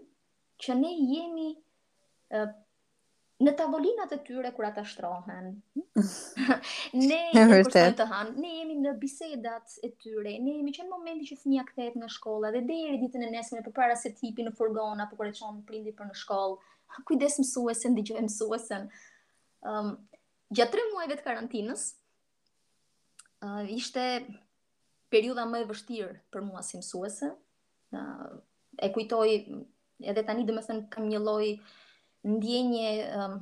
që 0.66 0.76
ne 0.80 0.92
jemi 0.96 1.50
uh, 1.58 2.48
në 3.46 3.54
tavolinat 3.60 4.16
e 4.16 4.18
tyre 4.30 4.50
kur 4.58 4.66
ata 4.70 4.82
shtrohen. 4.90 5.52
ne 7.10 7.20
të 7.36 8.08
hanë, 8.14 8.32
ne 8.42 8.54
jemi 8.56 8.80
në 8.86 8.96
bisedat 9.04 9.78
e 9.86 9.92
tyre, 10.02 10.34
ne 10.42 10.56
jemi 10.58 10.74
që 10.78 10.88
në 10.88 10.94
momenti 10.96 11.30
që 11.30 11.38
fëmija 11.44 11.68
këthet 11.70 12.00
në 12.02 12.10
shkolla 12.18 12.52
dhe 12.56 12.64
deri 12.72 12.98
ditë 13.04 13.22
në 13.22 13.30
nesme 13.36 13.62
për 13.68 13.78
para 13.78 14.00
se 14.02 14.16
tipi 14.22 14.46
në 14.48 14.56
furgona, 14.58 15.06
për 15.12 15.22
kërë 15.22 15.36
e 15.36 15.38
qonë 15.44 15.68
prindit 15.70 15.98
për 16.02 16.10
në 16.12 16.18
shkollë, 16.24 16.74
kujdes 17.06 17.38
mësuesen, 17.44 17.94
dhe 18.00 18.08
gjohë 18.10 18.26
mësuesen, 18.26 18.90
Um, 19.68 19.92
gjatë 20.56 20.72
tre 20.76 20.84
muajve 20.94 21.18
të 21.20 21.24
karantinës, 21.26 21.82
uh, 23.44 23.66
ishte 23.76 24.02
periuda 25.12 25.44
më 25.50 25.64
e 25.64 25.68
vështirë 25.72 26.12
për 26.32 26.46
mua 26.48 26.64
si 26.64 26.80
mësuese. 26.80 27.34
Uh, 27.96 28.38
e 28.80 28.88
kujtoj 28.96 29.26
edhe 29.34 30.24
tani 30.30 30.46
dhe 30.48 30.56
me 30.56 30.64
thënë 30.70 30.88
kam 30.96 31.08
një 31.12 31.20
loj 31.26 31.50
ndjenje, 32.32 32.90
um, 33.20 33.34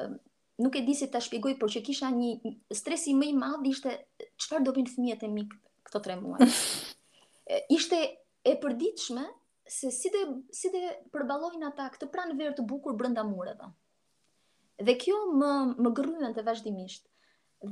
um, 0.00 0.14
nuk 0.62 0.78
e 0.78 0.82
di 0.86 0.94
si 1.00 1.08
të 1.10 1.22
shpjegoj, 1.26 1.54
por 1.60 1.72
që 1.74 1.82
kisha 1.90 2.10
një 2.14 2.52
stresi 2.78 3.14
më 3.18 3.30
i 3.32 3.36
madhë 3.40 3.70
ishte 3.74 3.94
qëfar 4.42 4.62
do 4.66 4.74
vinë 4.78 4.92
fëmijet 4.94 5.24
e 5.26 5.32
mikë 5.34 5.58
këto 5.90 6.02
tre 6.06 6.18
muaj. 6.22 6.46
ishte 7.80 7.98
e 8.46 8.54
përditshme 8.62 9.26
se 9.78 9.90
si 9.90 10.12
dhe, 10.14 10.22
si 10.54 10.70
dhe 10.70 10.84
përbalojnë 11.10 11.72
ata 11.72 11.88
këtë 11.96 12.10
pranë 12.14 12.38
verë 12.44 12.58
të 12.60 12.66
bukur 12.70 12.94
brënda 13.02 13.26
mureve. 13.32 13.58
dhe. 13.66 13.72
Dhe 14.84 14.96
kjo 15.00 15.16
më 15.40 15.50
më 15.84 16.32
të 16.36 16.42
vazhdimisht. 16.46 17.06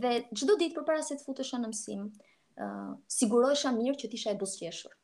Dhe 0.04 0.12
çdo 0.40 0.54
ditë 0.60 0.76
përpara 0.78 1.02
se 1.08 1.16
të 1.18 1.26
futesha 1.28 1.58
në 1.60 1.68
mësim, 1.72 2.04
ë 2.08 2.64
uh, 2.66 2.92
sigurohesha 3.16 3.72
mirë 3.78 3.98
që 4.02 4.10
tisha 4.14 4.32
e 4.32 4.38
buzëqeshur. 4.42 4.94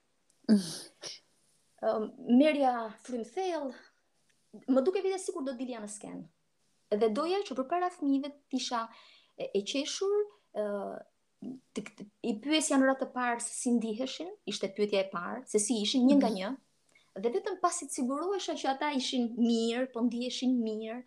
ë 0.50 0.56
uh, 1.84 2.08
Merja 2.38 2.70
frym 3.08 3.24
thell, 3.34 3.74
më 4.72 4.80
duke 4.86 5.02
vite 5.06 5.18
sikur 5.26 5.44
do 5.44 5.52
dilja 5.58 5.82
në 5.84 5.90
skenë. 5.96 6.24
Dhe 7.02 7.08
doja 7.20 7.42
që 7.50 7.58
përpara 7.58 7.92
fëmijëve 7.98 8.32
tisha 8.54 8.80
e, 9.36 9.50
e 9.54 9.62
qeshur, 9.72 10.24
ë 10.60 10.64
Të, 11.72 11.80
të, 11.96 12.04
i 12.28 12.32
pyes 12.44 12.66
janë 12.68 12.84
ratë 12.84 13.00
të 13.06 13.14
parë 13.14 13.40
se 13.40 13.54
si 13.62 13.70
ndiheshin, 13.72 14.26
ishte 14.52 14.68
pyetja 14.76 14.98
e 15.00 15.06
parë 15.12 15.38
se 15.48 15.56
si 15.66 15.78
ishin 15.86 16.02
një 16.04 16.16
nga 16.18 16.28
mhm. 16.28 16.34
një 16.40 17.20
dhe 17.24 17.30
vetëm 17.36 17.56
pasit 17.62 17.94
sigurohesha 17.96 18.52
që 18.60 18.66
ata 18.74 18.90
ishin 18.98 19.24
mirë, 19.38 19.86
po 19.94 20.02
ndiheshin 20.04 20.58
mirë 20.66 20.98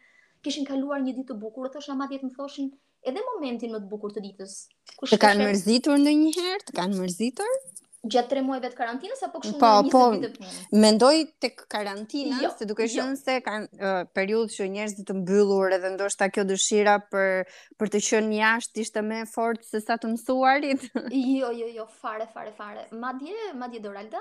kishin 0.43 0.65
kaluar 0.69 1.01
një 1.03 1.15
ditë 1.19 1.27
të 1.31 1.37
bukur, 1.41 1.69
thosh 1.73 1.91
ama 1.93 2.09
dhe 2.11 2.19
të 2.21 2.29
më 2.31 2.35
thoshin 2.39 2.69
edhe 3.09 3.23
momentin 3.33 3.71
më 3.73 3.79
të 3.83 3.91
bukur 3.93 4.13
të 4.15 4.23
ditës. 4.27 4.57
Kush 4.99 5.15
të 5.15 5.21
kanë 5.23 5.39
kishin... 5.39 5.47
mërzitur 5.51 6.01
ndonjëherë? 6.03 6.65
Të 6.69 6.75
kanë 6.79 6.99
mërzitur? 6.99 7.55
Gjatë 8.03 8.29
3 8.33 8.41
muajve 8.43 8.69
të 8.73 8.75
karantinës 8.77 9.21
apo 9.25 9.39
kështu 9.39 9.59
po, 9.61 9.67
në 9.71 9.83
një 9.83 9.91
periudhë 9.91 9.91
po, 9.93 9.99
të 10.03 10.13
fundit? 10.13 10.33
Po, 10.41 10.79
mendoj 10.83 11.11
tek 11.45 11.61
karantina, 11.71 12.39
jo, 12.43 12.49
se 12.59 12.67
duke 12.67 12.83
jo. 12.91 12.97
qenë 12.97 13.13
jo. 13.15 13.19
se 13.21 13.35
kanë 13.45 13.69
uh, 13.79 13.99
periudhë 14.17 14.55
që 14.57 14.67
njerëzit 14.73 15.05
të 15.07 15.15
mbyllur 15.21 15.75
edhe 15.77 15.91
ndoshta 15.93 16.27
kjo 16.35 16.43
dëshira 16.49 16.97
për 17.13 17.59
për 17.79 17.93
të 17.93 18.01
qenë 18.09 18.39
jashtë 18.41 18.83
ishte 18.83 19.05
më 19.07 19.21
e 19.23 19.29
fortë 19.37 19.69
se 19.69 19.83
sa 19.85 19.95
të 19.95 20.11
mësuarit. 20.17 20.83
jo, 21.21 21.53
jo, 21.63 21.69
jo, 21.79 21.87
fare, 22.01 22.27
fare, 22.35 22.51
fare. 22.59 22.83
Madje, 23.05 23.39
madje 23.63 23.79
Doralda, 23.87 24.19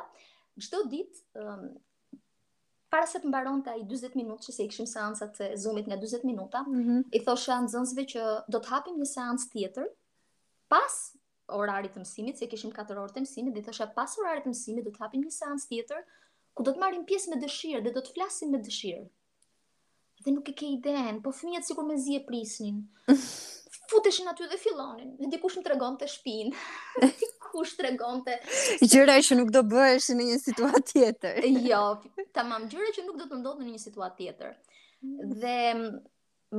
çdo 0.63 0.85
ditë 0.95 1.43
um, 1.43 1.67
para 2.93 3.09
se 3.09 3.23
të 3.23 3.31
mbaronte 3.31 3.73
ai 3.73 3.87
40 3.89 4.19
minutë 4.21 4.47
që 4.47 4.53
se 4.55 4.65
i 4.65 4.69
kishim 4.69 4.87
seancat 4.91 5.39
e 5.41 5.49
Zoomit 5.63 5.87
nga 5.89 5.97
40 6.01 6.27
minuta, 6.29 6.61
mm 6.69 6.81
-hmm. 6.81 7.05
i 7.17 7.21
thoshë 7.25 7.59
që 8.13 8.23
do 8.55 8.59
të 8.61 8.69
hapim 8.75 8.99
një 9.01 9.09
seancë 9.15 9.49
tjetër 9.55 9.87
pas 10.75 10.97
orarit 11.61 11.95
të 11.97 12.03
mësimit, 12.05 12.37
se 12.39 12.47
kishim 12.53 12.73
4 12.79 13.01
orë 13.05 13.15
të 13.17 13.25
mësimit, 13.25 13.55
dhe 13.55 13.61
i 13.61 13.67
thoshë 13.69 13.89
pas 13.97 14.19
orarit 14.25 14.45
të 14.45 14.53
mësimit 14.53 14.85
do 14.85 14.93
të 14.93 15.05
hapim 15.07 15.23
një 15.25 15.33
seancë 15.39 15.69
tjetër 15.73 16.05
ku 16.55 16.63
do 16.69 16.75
të 16.77 16.85
marrim 16.85 17.07
pjesë 17.09 17.31
me 17.33 17.41
dëshirë 17.47 17.83
dhe 17.87 17.95
do 17.97 18.01
të 18.05 18.13
flasim 18.19 18.53
me 18.53 18.61
dëshirë. 18.69 19.03
Dhe 20.25 20.37
nuk 20.37 20.49
e 20.49 20.55
ke 20.61 20.69
iden, 20.77 21.23
po 21.23 21.31
fëmijët 21.39 21.69
sikur 21.71 21.89
mezi 21.89 22.17
e 22.21 22.25
prisnin. 22.29 22.79
futeshin 23.91 24.29
aty 24.31 24.47
dhe 24.51 24.59
fillonin. 24.61 25.11
Dhe 25.19 25.29
dikush 25.35 25.57
më 25.59 25.63
tregonte 25.67 26.07
shtëpinë. 26.07 26.53
Dikush 27.23 27.75
tregonte. 27.81 28.37
Gjëra 28.87 29.17
që 29.27 29.39
nuk 29.39 29.51
do 29.55 29.63
bëhesh 29.67 30.11
në 30.17 30.27
një 30.31 30.39
situatë 30.47 30.85
tjetër. 30.93 31.41
jo, 31.67 31.83
tamam, 32.37 32.69
gjëra 32.71 32.93
që 32.99 33.07
nuk 33.09 33.19
do 33.23 33.29
të 33.33 33.41
ndodhë 33.43 33.67
në 33.67 33.75
një 33.75 33.83
situatë 33.87 34.19
tjetër. 34.21 34.57
Mm. 35.05 35.35
Dhe 35.43 35.57
mm, 35.73 35.97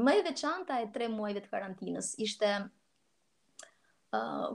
më 0.07 0.17
e 0.19 0.23
veçanta 0.29 0.81
e 0.83 0.89
tre 0.95 1.07
muajve 1.13 1.45
të 1.45 1.53
karantinës 1.53 2.11
ishte 2.27 2.51
ë 4.13 4.19
uh, 4.19 4.49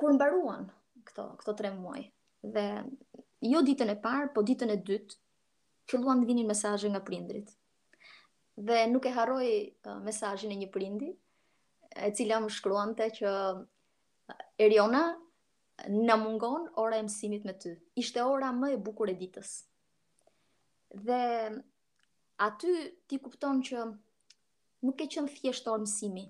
kur 0.00 0.14
mbaruan 0.16 0.70
këto 1.08 1.24
këto 1.40 1.56
tre 1.58 1.72
muaj. 1.74 2.04
Dhe 2.42 2.66
jo 3.50 3.62
ditën 3.66 3.90
e 3.92 3.98
parë, 4.04 4.30
po 4.34 4.44
ditën 4.46 4.70
e 4.72 4.78
dytë 4.86 5.18
filluan 5.90 6.22
të 6.22 6.30
vinin 6.30 6.46
mesazhe 6.48 6.88
nga 6.88 7.02
prindrit. 7.04 7.50
Dhe 8.56 8.86
nuk 8.92 9.04
e 9.08 9.12
harroi 9.16 9.52
uh, 9.90 9.98
mesazhin 10.06 10.52
e 10.54 10.56
një 10.62 10.70
prindi, 10.74 11.10
e 11.94 12.10
cila 12.16 12.38
më 12.42 12.50
shkruante 12.56 13.08
që 13.18 13.30
Eriona 14.64 15.02
në 15.88 16.16
mungon 16.22 16.66
ora 16.82 16.98
e 17.00 17.06
mësimit 17.06 17.44
me 17.48 17.54
ty. 17.60 17.74
Ishte 17.98 18.22
ora 18.22 18.52
më 18.56 18.74
e 18.74 18.78
bukur 18.86 19.10
e 19.10 19.16
ditës. 19.18 19.50
Dhe 21.06 21.18
aty 22.46 22.72
ti 23.08 23.18
kupton 23.24 23.62
që 23.68 23.84
nuk 24.86 25.02
e 25.04 25.08
qënë 25.14 25.32
thjesht 25.38 25.68
orë 25.72 25.84
mësimi, 25.86 26.24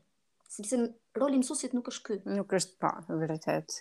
sepse 0.56 0.78
roli 1.16 1.40
mësusit 1.40 1.76
nuk 1.76 1.88
është 1.92 2.08
ky. 2.08 2.16
Nuk 2.36 2.52
është 2.58 2.76
pa, 2.82 2.94
po, 3.06 3.16
vërëtet. 3.22 3.78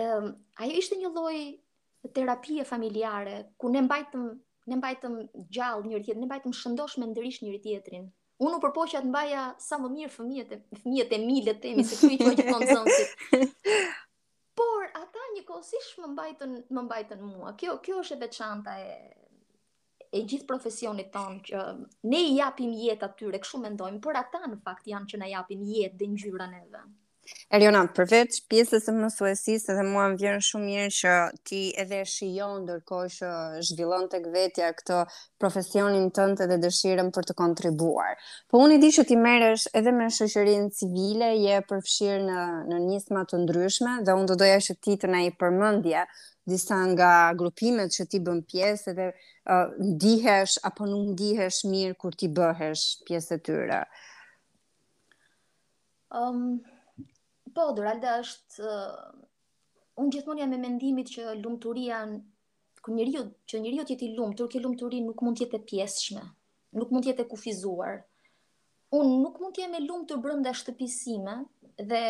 Um, 0.00 0.30
ajo 0.62 0.76
ishte 0.80 0.98
një 1.00 1.10
lloj 1.10 2.12
terapie 2.16 2.64
familjare 2.64 3.38
ku 3.60 3.68
ne 3.72 3.82
mbajtëm 3.88 4.28
ne 4.70 4.76
mbajtëm 4.78 5.14
gjallë 5.56 5.88
njëri 5.88 6.04
tjetrin, 6.04 6.20
ne 6.22 6.26
mbajtëm 6.30 6.52
shëndosh 6.54 6.98
me 7.00 7.06
ndërish 7.10 7.40
njëri 7.42 7.58
tjetrin, 7.64 8.04
Unë 8.48 8.56
u 8.56 8.60
përpoqja 8.60 9.00
të 9.04 9.08
mbaja 9.10 9.40
sa 9.62 9.76
më 9.80 9.88
mirë 9.94 10.12
fëmijët 10.14 10.52
e 10.54 10.58
fëmijët 10.82 11.10
e 11.16 11.18
mi 11.24 11.34
të 11.46 11.52
themi 11.64 11.82
se 11.88 11.96
ky 12.02 12.14
është 12.16 12.30
gjithmonë 12.38 12.68
zonësit. 12.70 13.34
Por 14.60 14.86
ata 15.00 15.26
njëkohësisht 15.34 15.98
më 16.04 16.08
mbajtën 16.14 16.54
më 16.78 16.84
mbajtën 16.86 17.24
mua. 17.26 17.52
Kjo 17.60 17.74
kjo 17.84 17.98
është 18.04 18.16
e 18.16 18.20
veçanta 18.22 18.76
e 18.86 18.94
e 20.18 20.20
gjithë 20.30 20.46
profesionit 20.50 21.10
tonë 21.14 21.44
që 21.50 21.66
ne 22.14 22.22
i 22.30 22.30
japim 22.38 22.72
jetë 22.84 23.10
atyre, 23.10 23.38
kështu 23.44 23.60
mendojmë, 23.66 24.00
por 24.06 24.16
ata 24.22 24.40
në 24.48 24.56
fakt 24.66 24.88
janë 24.92 25.06
që 25.12 25.20
na 25.20 25.28
japin 25.34 25.60
jetë 25.74 26.00
dhe 26.00 26.08
ngjyrën 26.14 26.56
e 26.56 26.62
vetë. 26.72 26.82
Eriona, 27.56 27.80
përveç 27.96 28.36
pjesës 28.50 28.86
e 28.90 28.92
mësuesisë 28.94 29.72
edhe 29.72 29.84
mua 29.88 30.04
më 30.12 30.16
vjen 30.22 30.40
shumë 30.48 30.64
mirë 30.66 30.86
që 30.96 31.14
ti 31.50 31.60
edhe 31.82 31.98
e 32.02 32.06
shijon 32.12 32.60
ndërkohë 32.64 33.08
që 33.16 33.30
zhvillon 33.68 34.06
tek 34.14 34.26
vetja 34.36 34.68
këtë 34.78 34.98
profesionin 35.42 36.08
tënd 36.18 36.42
dhe 36.52 36.58
dëshirën 36.64 37.10
për 37.16 37.28
të 37.30 37.36
kontribuar. 37.42 38.14
Po 38.50 38.62
unë 38.64 38.78
di 38.84 38.90
që 38.96 39.06
ti 39.10 39.18
merresh 39.24 39.66
edhe 39.80 39.94
me 39.98 40.08
shoqërinë 40.18 40.70
civile, 40.78 41.30
je 41.48 41.58
përfshirë 41.72 42.22
në 42.30 42.40
në 42.72 42.80
nisma 42.86 43.24
të 43.32 43.42
ndryshme 43.44 43.96
dhe 44.08 44.18
unë 44.20 44.30
do 44.32 44.38
doja 44.44 44.58
që 44.68 44.78
ti 44.86 44.98
të 45.04 45.10
na 45.14 45.22
i 45.28 45.32
përmendje 45.44 46.04
disa 46.50 46.78
nga 46.92 47.10
grupimet 47.40 47.92
që 47.94 48.08
ti 48.12 48.18
bën 48.26 48.40
pjesë 48.50 48.90
edhe 48.94 49.10
uh, 49.10 49.68
ndihesh 49.90 50.56
apo 50.70 50.86
nuk 50.92 51.12
ndihesh 51.12 51.62
mirë 51.72 51.98
kur 52.02 52.16
ti 52.20 52.30
bëhesh 52.38 52.86
pjesë 53.06 53.36
e 53.38 53.42
tyre. 53.48 53.80
Um, 56.20 56.40
Po, 57.60 57.72
Doralda 57.76 58.14
është 58.24 58.64
uh, 58.64 59.08
unë 60.00 60.12
gjithmonë 60.14 60.40
jam 60.40 60.52
me 60.54 60.58
mendimit 60.62 61.10
që 61.12 61.34
lumturia 61.42 61.98
kur 62.80 62.94
njeriu 62.96 63.26
që 63.52 63.58
njeriu 63.60 63.84
të 63.84 63.92
jetë 63.92 64.06
i 64.06 64.12
lumtur, 64.16 64.48
që 64.54 64.62
lumturi 64.64 65.02
nuk 65.04 65.20
mund 65.26 65.36
të 65.36 65.44
jetë 65.44 65.58
e 65.58 65.66
pjesshme, 65.68 66.22
nuk 66.80 66.94
mund 66.94 67.04
të 67.04 67.10
jetë 67.12 67.26
e 67.26 67.28
kufizuar. 67.34 67.98
Unë 68.96 69.18
nuk 69.26 69.36
mund 69.42 69.58
të 69.58 69.64
jem 69.66 69.76
e 69.76 69.82
lumtur 69.84 70.22
brenda 70.24 70.54
shtëpisë 70.56 70.94
sime 71.02 71.34
dhe 71.90 72.00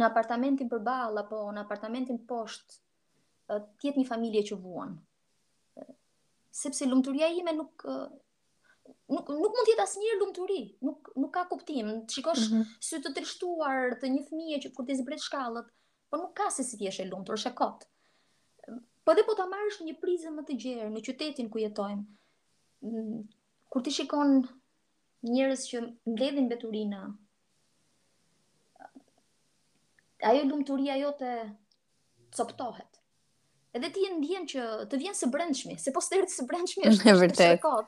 në 0.00 0.08
apartamentin 0.08 0.72
përballë 0.72 1.26
apo 1.26 1.42
në 1.58 1.66
apartamentin 1.66 2.22
poshtë 2.32 2.80
të 3.52 3.90
jetë 3.90 4.00
një 4.00 4.08
familje 4.14 4.46
që 4.52 4.60
vuan. 4.64 4.96
Sepse 6.62 6.88
lumturia 6.88 7.28
ime 7.42 7.52
nuk 7.60 7.84
uh, 7.84 8.08
nuk 9.08 9.28
nuk 9.28 9.48
mund 9.54 9.66
të 9.66 9.72
jetë 9.74 9.84
asnjë 9.84 10.16
lumturi, 10.20 10.58
nuk 10.84 11.10
nuk 11.20 11.30
ka 11.36 11.44
kuptim. 11.50 11.92
Shikosh 12.12 12.46
mm 12.50 12.54
-hmm. 12.54 12.76
sy 12.88 12.96
të 13.00 13.14
trishtuar 13.16 13.96
të 14.00 14.10
një 14.14 14.22
fëmie 14.28 14.58
që 14.64 14.72
kur 14.76 14.86
ti 14.86 14.96
zbret 14.96 15.20
shkallët, 15.24 15.68
po 16.10 16.16
nuk 16.20 16.32
ka 16.36 16.50
se 16.50 16.62
si 16.64 16.76
ti 16.78 16.84
jesh 16.88 17.00
e 17.00 17.04
lumtur, 17.08 17.34
është 17.38 17.50
e 17.52 17.58
kot. 17.60 17.84
Po 19.04 19.14
dhe 19.14 19.22
po 19.26 19.34
ta 19.36 19.46
marrësh 19.48 19.82
një 19.84 19.94
prizë 20.02 20.30
më 20.32 20.42
të 20.44 20.56
gjerë 20.62 20.90
në 20.92 21.00
qytetin 21.06 21.50
ku 21.50 21.58
jetojmë. 21.60 22.04
Mm, 22.82 23.24
kur 23.70 23.82
ti 23.82 23.90
shikon 23.90 24.32
njerëz 25.24 25.60
që 25.70 25.80
mbledhin 26.06 26.48
beturina, 26.48 27.00
ajo 30.24 30.42
lumturia 30.48 30.96
jote 30.96 31.30
coptohet. 32.32 32.92
Edhe 33.76 33.88
ti 33.92 34.00
e 34.06 34.10
ndjen 34.16 34.44
që 34.46 34.62
të 34.90 34.96
vjen 34.98 35.14
së 35.18 35.28
brendshmi, 35.32 35.76
se 35.78 35.92
po 35.92 36.00
s'erdhi 36.00 36.32
së 36.38 36.46
brendshmi 36.48 36.84
është 36.92 37.10
e 37.12 37.14
vërtetë 37.20 37.84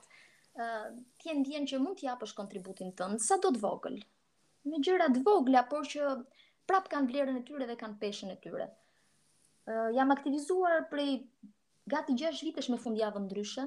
ti 1.18 1.30
e 1.32 1.38
ndjen 1.40 1.66
që 1.70 1.78
mund 1.82 1.98
të 2.00 2.06
japësh 2.10 2.32
kontributin 2.36 2.92
tënd 2.98 3.20
sa 3.22 3.36
do 3.44 3.50
të 3.54 3.60
vogël. 3.62 3.96
Me 4.66 4.78
gjëra 4.86 5.08
të 5.12 5.20
vogla, 5.26 5.60
por 5.72 5.84
që 5.92 6.12
prap 6.70 6.86
kanë 6.92 7.10
vlerën 7.10 7.40
e 7.40 7.44
tyre 7.48 7.66
dhe 7.68 7.76
kanë 7.82 7.98
peshën 8.04 8.30
e 8.32 8.36
tyre. 8.46 8.68
Uh, 9.68 9.90
jam 9.94 10.14
aktivizuar 10.14 10.86
prej 10.92 11.18
gati 11.92 12.16
6 12.24 12.40
vitesh 12.46 12.70
me 12.72 12.78
fundjavë 12.86 13.20
ndryshe. 13.26 13.66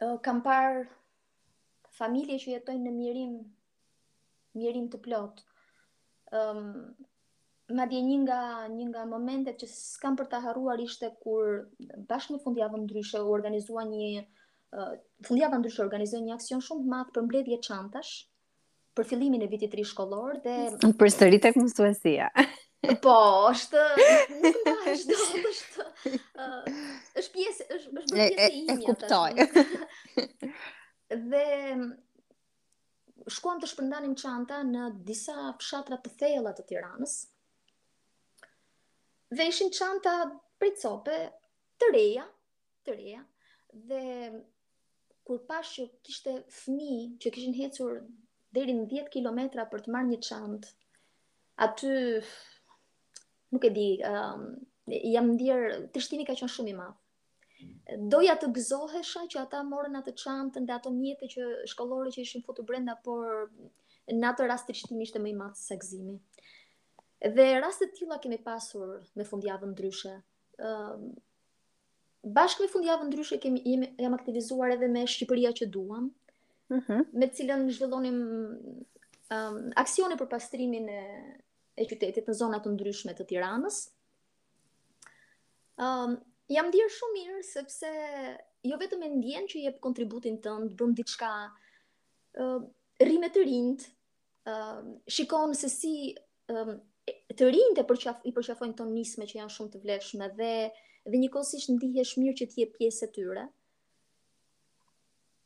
Uh, 0.00 0.16
kam 0.24 0.38
parë 0.46 0.84
familje 1.98 2.38
që 2.44 2.54
jetojnë 2.54 2.86
në 2.86 2.94
mirim, 3.00 3.34
mirim 4.62 4.86
të 4.92 5.00
plot. 5.08 5.42
Um, 6.36 6.66
ma 7.76 7.86
dje 7.90 8.00
një 8.06 8.20
nga, 8.22 8.40
një 8.76 8.86
nga 8.92 9.04
momentet 9.16 9.58
që 9.64 9.68
s'kam 9.74 10.14
për 10.20 10.30
ta 10.36 10.40
haruar 10.46 10.78
ishte 10.86 11.10
kur 11.24 11.64
bashkë 12.14 12.36
me 12.38 12.42
fundjavë 12.46 12.82
ndryshe 12.84 13.18
u 13.26 13.32
organizua 13.40 13.82
një 13.94 14.10
fundjava 15.26 15.58
dyshë 15.64 15.82
organizoj 15.84 16.20
një 16.26 16.34
aksion 16.36 16.62
shumë 16.66 16.82
të 16.86 16.90
madh 16.94 17.10
për 17.16 17.24
mbledhje 17.26 17.58
çantash 17.68 18.14
për 18.96 19.06
fillimin 19.10 19.44
e 19.44 19.48
vitit 19.52 19.70
të 19.74 19.78
ri 19.78 19.84
shkollor 19.90 20.38
dhe 20.44 20.56
për 21.02 21.10
sërit 21.12 21.42
tek 21.46 21.58
mësuesia. 21.60 22.30
po, 23.04 23.16
është 23.50 23.82
është 23.82 25.14
është 25.14 25.38
është 25.50 25.84
është 26.12 26.16
është 27.20 27.36
pjesë 27.36 27.68
është 27.76 27.94
pjesë 27.94 28.16
e 28.46 28.48
imja. 28.56 28.74
E, 28.74 28.76
e, 28.76 28.80
kuptoj. 28.86 30.44
dhe 31.32 33.28
shkuam 33.36 33.62
të 33.62 33.70
shpërndanim 33.70 34.16
çanta 34.20 34.62
në 34.66 34.88
disa 35.06 35.36
fshatra 35.60 36.00
të 36.06 36.12
thella 36.22 36.54
të 36.58 36.66
Tiranës. 36.72 37.14
Dhe 39.36 39.46
ishin 39.50 39.72
çanta 39.74 40.16
pritsope 40.62 41.20
të 41.82 41.92
reja, 41.94 42.26
të 42.86 42.96
reja 42.96 43.24
dhe 43.88 44.02
kur 45.26 45.42
pash 45.48 45.72
që 45.76 45.86
kishte 46.06 46.32
fëmi 46.54 46.96
që 47.22 47.32
kishin 47.36 47.56
hecur 47.58 47.96
deri 48.56 48.76
në 48.78 48.84
10 48.92 49.08
kilometra 49.14 49.64
për 49.72 49.82
të 49.86 49.92
marrë 49.96 50.10
një 50.12 50.18
çantë. 50.26 50.70
Aty 51.66 51.90
nuk 53.56 53.66
e 53.66 53.70
di, 53.78 53.86
um, 54.06 54.44
jam 55.14 55.32
ndier, 55.34 55.64
trishtimi 55.94 56.26
ka 56.28 56.36
qenë 56.38 56.50
shumë 56.54 56.72
i 56.72 56.76
madh. 56.78 56.94
Doja 58.12 58.36
të 58.38 58.52
gëzohesha 58.54 59.24
që 59.32 59.40
ata 59.42 59.64
morën 59.66 59.98
atë 60.02 60.14
çantën 60.22 60.68
dhe 60.68 60.76
ato 60.76 60.92
mjete 60.94 61.28
që 61.34 61.48
shkollore 61.72 62.12
që 62.14 62.22
ishin 62.22 62.44
futur 62.46 62.68
brenda, 62.68 62.94
por 63.06 63.50
në 64.12 64.30
atë 64.32 64.46
rast 64.52 64.70
trishtimi 64.70 65.08
ishte 65.08 65.22
më 65.24 65.32
i 65.32 65.36
madh 65.42 65.58
se 65.58 65.74
gëzimi. 65.80 66.18
Dhe 67.38 67.48
raste 67.64 67.88
të 67.88 67.98
tilla 68.02 68.20
kemi 68.22 68.38
pasur 68.46 68.96
me 69.18 69.26
fundjavë 69.32 69.74
ndryshe. 69.74 70.18
um, 70.66 71.02
bashkë 72.34 72.64
me 72.64 72.68
fundjavë 72.72 73.06
ndryshe 73.06 73.36
kemi 73.42 73.60
jam 74.02 74.14
aktivizuar 74.16 74.72
edhe 74.74 74.88
me 74.90 75.04
Shqipëria 75.08 75.52
që 75.60 75.68
duam, 75.74 76.08
mm 76.70 76.80
-hmm. 76.80 77.04
me 77.20 77.26
cilën 77.36 77.62
në 77.68 77.74
zhvillonim 77.78 78.16
um, 79.30 79.58
aksione 79.76 80.16
për 80.16 80.28
pastrimin 80.32 80.88
e, 80.88 81.02
e 81.76 81.86
qytetit 81.86 82.26
në 82.28 82.34
zonat 82.34 82.64
të 82.66 82.72
ndryshme 82.74 83.14
të 83.14 83.26
tiranës. 83.30 83.78
Um, 85.78 86.16
jam 86.48 86.70
dirë 86.74 86.90
shumë 86.96 87.14
mirë, 87.20 87.42
sepse 87.42 87.90
jo 88.64 88.76
vetëm 88.80 89.02
e 89.02 89.08
ndjen 89.16 89.44
që 89.46 89.62
je 89.62 89.70
për 89.72 89.80
kontributin 89.86 90.40
të 90.40 90.52
ndë, 90.64 90.74
bëm 90.82 90.94
diçka 90.98 91.30
uh, 92.42 92.60
rime 93.00 93.28
të 93.28 93.42
rindë, 93.48 93.84
uh, 94.50 94.52
um, 94.52 94.98
shikonë 95.06 95.54
se 95.54 95.68
si... 95.68 95.94
Um, 96.50 96.80
të 97.36 97.46
rinjtë 97.52 97.82
e 97.84 98.30
i 98.30 98.32
përqafojnë 98.34 98.74
ton 98.74 98.90
nisme 98.94 99.24
që 99.30 99.36
janë 99.38 99.52
shumë 99.56 99.70
të 99.70 99.78
vlefshme 99.84 100.26
dhe 100.38 100.54
dhe 101.10 101.20
njëkohësisht 101.22 101.70
ndihesh 101.76 102.14
mirë 102.20 102.36
që 102.40 102.46
ti 102.52 102.62
je 102.62 102.68
pjesë 102.78 103.06
e 103.06 103.12
tyre. 103.16 103.44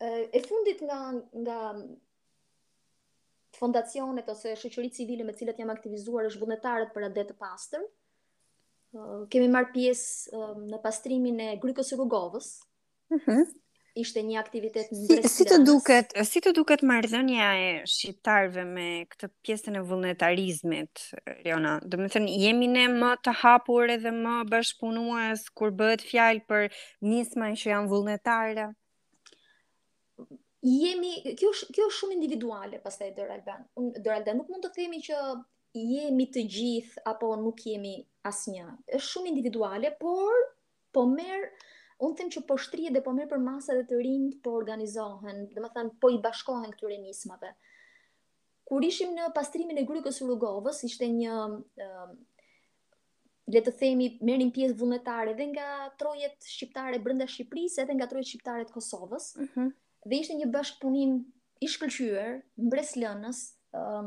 E 0.01 0.41
fundit 0.47 0.81
nga 0.87 0.99
nga 1.43 1.59
fondacionet 3.61 4.29
ose 4.35 4.55
shoqëritë 4.57 5.01
civile 5.03 5.27
me 5.29 5.35
cilat 5.37 5.59
jam 5.61 5.73
aktivizuar 5.75 6.29
është 6.31 6.41
vullnetarët 6.41 6.95
për 6.97 7.09
adet 7.11 7.33
të 7.35 7.39
pastër. 7.45 7.85
Kemi 9.33 9.51
marr 9.55 9.69
pjesë 9.75 10.47
në 10.67 10.81
pastrimin 10.87 11.43
e 11.47 11.51
grykës 11.63 11.93
rrugovës. 11.97 12.53
Mhm 13.13 13.45
ishte 13.99 14.23
një 14.23 14.39
aktivitet 14.39 14.91
në 14.93 15.19
si, 15.25 15.31
si 15.33 15.47
të 15.51 15.57
duket, 15.67 16.13
si 16.29 16.43
të 16.45 16.53
duket 16.55 16.83
marrëdhënia 16.87 17.47
e 17.63 17.71
shqiptarëve 17.91 18.65
me 18.69 18.87
këtë 19.11 19.31
pjesën 19.47 19.79
e 19.81 19.85
vullnetarizmit, 19.89 21.03
Leona. 21.45 21.79
Do 21.83 21.99
të 21.99 22.11
thënë 22.15 22.37
jemi 22.45 22.69
ne 22.71 22.85
më 22.93 23.11
të 23.25 23.35
hapur 23.43 23.91
edhe 23.95 24.13
më 24.17 24.37
bashkëpunues 24.53 25.49
kur 25.59 25.75
bëhet 25.81 26.05
fjalë 26.07 26.45
për 26.51 26.69
nisma 27.11 27.51
që 27.61 27.73
janë 27.73 27.91
vullnetare. 27.91 28.69
Jemi, 30.67 31.15
kjo 31.41 31.51
është 31.55 31.73
kjo 31.75 31.89
është 31.89 31.99
shumë 31.99 32.17
individuale 32.19 32.83
pastaj 32.85 33.11
Dor 33.17 33.31
Alban. 33.33 33.65
Dor 33.97 34.19
Alban 34.19 34.41
nuk 34.43 34.51
mund 34.53 34.67
të 34.67 34.75
themi 34.77 35.01
që 35.07 35.19
jemi 35.81 36.27
të 36.35 36.43
gjithë 36.55 37.05
apo 37.15 37.33
nuk 37.41 37.65
jemi 37.65 37.97
asnjë. 38.29 38.69
Është 38.99 39.09
shumë 39.09 39.33
individuale, 39.33 39.95
por 39.99 40.37
po 40.93 41.07
merr 41.09 41.49
unë 42.05 42.17
them 42.19 42.31
që 42.35 42.41
po 42.49 42.57
shtrihet 42.61 42.95
dhe 42.97 43.03
po 43.05 43.13
merr 43.17 43.29
për 43.29 43.43
masa 43.45 43.75
dhe 43.77 43.83
të 43.89 43.99
rinj 44.05 44.31
po 44.45 44.55
organizohen, 44.61 45.43
domethën 45.57 45.91
po 46.01 46.09
i 46.15 46.19
bashkohen 46.25 46.73
këtyre 46.73 46.97
nismave. 47.03 47.51
Kur 48.71 48.85
ishim 48.87 49.13
në 49.17 49.27
pastrimin 49.37 49.81
e 49.81 49.85
grykës 49.89 50.23
rrugovës, 50.25 50.81
ishte 50.89 51.09
një 51.13 51.37
uh, 51.37 52.11
le 53.55 53.63
të 53.67 53.75
themi 53.83 54.07
merrnin 54.25 54.53
pjesë 54.55 54.79
vullnetare 54.81 55.35
dhe 55.37 55.51
nga 55.53 55.69
trojet 56.01 56.39
shqiptare 56.55 57.03
brenda 57.05 57.27
Shqipërisë 57.29 57.83
edhe 57.85 57.99
nga 57.99 58.09
trojet 58.13 58.31
shqiptare 58.33 58.67
të 58.67 58.77
Kosovës. 58.81 59.33
Mm 59.45 59.71
Dhe 60.09 60.17
ishte 60.17 60.33
një 60.33 60.47
bashkëpunim 60.49 61.11
i 61.61 61.67
shkëlqyer, 61.69 62.39
mbres 62.57 62.95
lënës, 62.97 63.41
um, 63.77 64.07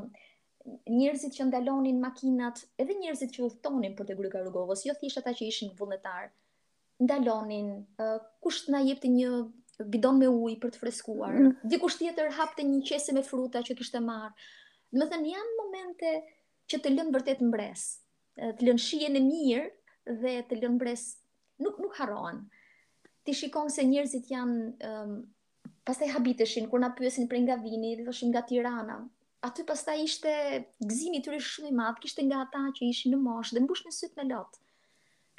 njerëzit 0.90 1.36
që 1.38 1.46
ndalonin 1.52 2.00
makinat, 2.02 2.64
edhe 2.82 2.96
njerëzit 2.98 3.36
që 3.36 3.44
udhtonin 3.48 3.94
për 4.00 4.08
të 4.10 4.16
gryka 4.24 4.42
rrugovës, 4.42 4.82
jo 4.90 4.96
thjesht 4.98 5.22
ata 5.22 5.36
që 5.38 5.52
ishin 5.52 5.76
vullnetar. 5.78 6.32
Ëh, 6.32 6.34
ndalonin, 7.04 7.70
kush 8.44 8.64
na 8.72 8.80
jepte 8.88 9.10
një 9.12 9.32
bidon 9.94 10.20
me 10.22 10.28
ujë 10.30 10.58
për 10.64 10.74
të 10.76 10.82
freskuar. 10.84 11.38
Mm. 11.40 11.56
Dikush 11.72 12.00
tjetër 12.02 12.32
hapte 12.38 12.66
një 12.68 12.80
qese 12.90 13.16
me 13.18 13.24
fruta 13.28 13.62
që 13.68 13.78
kishte 13.80 14.02
marr. 14.10 14.32
Do 14.94 15.06
të 15.06 15.12
thënë 15.16 15.34
janë 15.34 15.56
momente 15.60 16.14
që 16.72 16.80
të 16.84 16.94
lën 16.96 17.10
vërtet 17.16 17.42
mbres, 17.50 17.86
të 18.40 18.68
lën 18.68 18.80
shijen 18.88 19.20
e 19.20 19.24
mirë 19.24 20.20
dhe 20.22 20.36
të 20.52 20.62
lën 20.62 20.76
mbres 20.78 21.08
nuk 21.66 21.82
nuk 21.84 21.96
harrohen. 22.00 22.44
Ti 23.24 23.36
shikon 23.40 23.72
se 23.74 23.86
njerëzit 23.90 24.30
janë 24.32 24.90
um, 24.92 25.14
pastaj 25.88 26.10
habiteshin 26.14 26.70
kur 26.72 26.82
na 26.84 26.92
pyesin 26.98 27.28
për 27.32 27.44
nga 27.46 27.60
vini, 27.66 27.94
thoshin 28.06 28.32
nga 28.34 28.44
Tirana. 28.50 29.00
Aty 29.48 29.66
pastaj 29.68 29.98
ishte 30.06 30.34
gëzimi 30.90 31.20
i 31.20 31.24
tyre 31.24 31.40
shumë 31.52 31.72
i 31.72 31.76
madh, 31.80 32.00
kishte 32.04 32.24
nga 32.28 32.44
ata 32.46 32.68
që 32.78 32.86
ishin 32.92 33.16
në 33.16 33.22
moshë 33.24 33.58
dhe 33.58 33.64
mbushnin 33.66 33.96
syt 33.96 34.16
me 34.20 34.28
lot. 34.30 34.60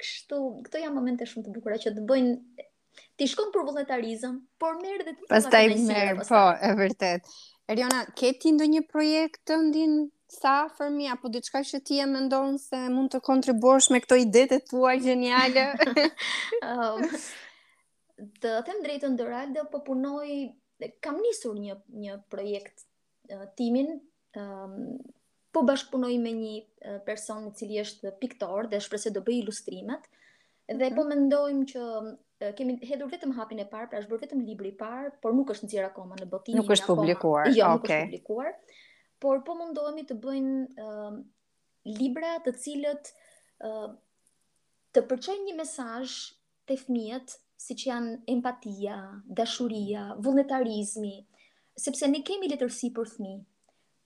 Kështu, 0.01 0.37
këto 0.65 0.79
janë 0.83 0.95
momente 0.95 1.25
shumë 1.29 1.45
të 1.47 1.51
bukura 1.57 1.77
që 1.85 1.91
të 1.97 2.01
bëjnë 2.09 2.63
ti 3.21 3.27
shkon 3.31 3.51
për 3.53 3.63
vullnetarizëm, 3.67 4.33
por 4.63 4.75
merr 4.81 5.03
dhe 5.07 5.13
të 5.19 5.27
Pastaj 5.29 5.61
merr, 5.87 6.19
po, 6.27 6.41
e 6.67 6.71
vërtet. 6.79 7.29
Eriona, 7.73 8.01
ke 8.19 8.33
ti 8.41 8.51
ndonjë 8.57 8.81
projekt 8.91 9.39
të 9.47 9.57
ndin 9.69 9.95
sa 10.35 10.55
fërmi 10.77 11.07
apo 11.13 11.31
diçka 11.33 11.61
që 11.69 11.79
ti 11.87 12.01
e 12.03 12.07
mendon 12.11 12.57
se 12.61 12.81
mund 12.91 13.13
të 13.13 13.21
kontribuosh 13.29 13.87
me 13.93 14.01
këto 14.03 14.19
ide 14.23 14.43
të 14.51 14.59
tua 14.71 14.95
geniale? 15.07 15.65
um, 16.71 17.05
të 18.43 18.53
them 18.67 18.83
drejtën 18.85 19.15
Doraldo 19.19 19.63
po 19.71 19.81
punoj 19.87 20.27
kam 21.03 21.21
nisur 21.23 21.55
një 21.55 21.79
një 22.05 22.19
projekt 22.33 22.83
uh, 23.31 23.47
timin 23.59 23.93
um, 23.95 24.99
po 25.55 25.63
bashkëpunoj 25.63 26.17
me 26.19 26.31
një 26.35 26.99
person 27.07 27.45
i 27.47 27.53
cili 27.55 27.79
është 27.79 28.11
piktor 28.19 28.67
dhe 28.71 28.81
shpresoj 28.83 29.11
do 29.15 29.21
bëj 29.27 29.37
ilustrimet. 29.43 30.09
Dhe 30.67 30.89
mhm. 30.89 30.95
po 30.97 31.05
mendojmë 31.11 31.67
që 31.71 32.51
kemi 32.57 32.75
hedhur 32.89 33.11
vetëm 33.13 33.31
hapin 33.37 33.61
e 33.63 33.67
parë, 33.71 33.87
pra 33.93 34.01
është 34.01 34.11
bërë 34.11 34.25
vetëm 34.25 34.41
libri 34.49 34.73
i 34.73 34.75
parë, 34.81 35.13
por 35.23 35.31
nuk 35.37 35.53
është 35.53 35.69
nxjerr 35.69 35.87
akoma 35.87 36.17
në 36.19 36.27
botim. 36.33 36.57
Nuk 36.59 36.71
është 36.75 36.89
publikuar. 36.91 37.47
Jo, 37.55 37.69
okay. 37.77 37.77
nuk 37.77 37.87
është 37.87 37.99
publikuar. 38.09 38.49
Por 39.23 39.39
po 39.47 39.55
mundohemi 39.61 40.03
të 40.09 40.17
bëjmë 40.25 40.57
uh, 40.83 41.13
libra 42.01 42.33
të 42.45 42.51
cilët 42.59 43.13
uh, 43.69 43.87
të 44.95 45.05
përqejnë 45.11 45.47
një 45.47 45.55
mesazh 45.61 46.17
te 46.67 46.75
fëmijët, 46.81 47.37
siç 47.63 47.85
janë 47.87 48.17
empatia, 48.35 48.97
dashuria, 49.39 50.09
vullnetarizmi, 50.25 51.15
sepse 51.85 52.09
ne 52.11 52.19
kemi 52.27 52.51
letërsi 52.51 52.91
për 52.99 53.15
fëmijë. 53.15 53.41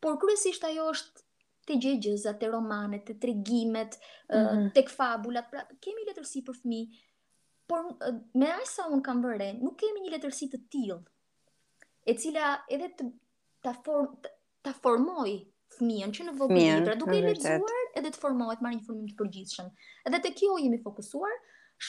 Por 0.06 0.20
kryesisht 0.22 0.64
ajo 0.70 0.92
është 0.94 1.26
të 1.70 1.78
gjegjëzat, 1.86 2.40
të 2.42 2.50
romanet, 2.56 3.04
të 3.08 3.16
tregimet, 3.22 3.98
mm 4.34 4.70
të 4.76 4.84
fabulat. 4.94 5.48
Pra, 5.54 5.64
kemi 5.86 6.08
letërsi 6.08 6.42
për 6.48 6.58
fëmijë, 6.64 7.04
por 7.70 7.92
me 8.42 8.50
aq 8.56 8.66
sa 8.70 8.88
un 8.90 9.04
kam 9.06 9.22
vërre, 9.26 9.52
nuk 9.62 9.76
kemi 9.84 10.02
një 10.06 10.16
letërsi 10.18 10.50
të 10.56 10.62
tillë, 10.74 10.98
e 12.10 12.16
cila 12.18 12.54
edhe 12.74 12.90
të 13.00 13.10
ta 13.66 13.76
ta 14.68 14.74
formoj 14.84 15.30
fëmijën 15.78 16.14
që 16.18 16.26
në 16.28 16.34
vogël, 16.40 16.82
pra 16.88 16.98
duke 17.00 17.18
i 17.20 17.24
lexuar 17.24 17.86
edhe 18.00 18.10
të 18.10 18.20
formohet 18.20 18.64
marrë 18.66 18.80
një 18.80 18.88
formim 18.88 19.10
të 19.12 19.18
përgjithshëm. 19.20 19.70
Edhe 20.10 20.20
te 20.26 20.34
kjo 20.40 20.56
jemi 20.64 20.80
fokusuar, 20.82 21.36